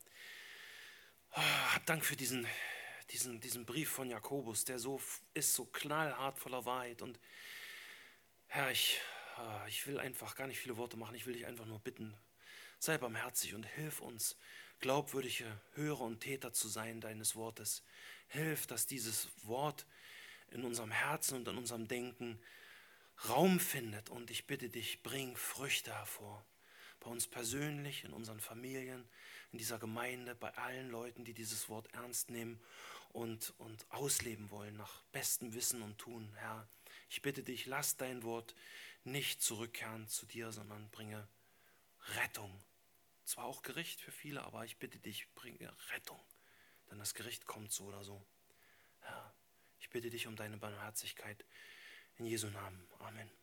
[1.32, 1.40] oh,
[1.74, 2.46] hab Dank für diesen
[3.10, 5.00] diesen, diesen Brief von Jakobus, der so
[5.34, 7.02] ist, so knallhart voller Wahrheit.
[7.02, 7.18] Und
[8.46, 9.00] Herr, ich,
[9.36, 12.16] ah, ich will einfach gar nicht viele Worte machen, ich will dich einfach nur bitten,
[12.78, 14.36] sei barmherzig und hilf uns,
[14.80, 17.82] glaubwürdige Hörer und Täter zu sein deines Wortes.
[18.28, 19.86] Hilf, dass dieses Wort
[20.50, 22.40] in unserem Herzen und in unserem Denken
[23.28, 24.08] Raum findet.
[24.08, 26.44] Und ich bitte dich, bring Früchte hervor.
[27.01, 29.09] Bei uns persönlich, in unseren Familien,
[29.53, 32.61] in dieser Gemeinde, bei allen Leuten, die dieses Wort ernst nehmen
[33.12, 36.32] und, und ausleben wollen nach bestem Wissen und Tun.
[36.36, 36.68] Herr,
[37.09, 38.55] ich bitte dich, lass dein Wort
[39.05, 41.26] nicht zurückkehren zu dir, sondern bringe
[42.16, 42.62] Rettung.
[43.24, 46.20] Zwar auch Gericht für viele, aber ich bitte dich, bringe Rettung.
[46.90, 48.24] Denn das Gericht kommt so oder so.
[49.01, 49.34] Herr,
[49.78, 51.44] ich bitte dich um deine Barmherzigkeit.
[52.16, 52.86] In Jesu Namen.
[52.98, 53.39] Amen.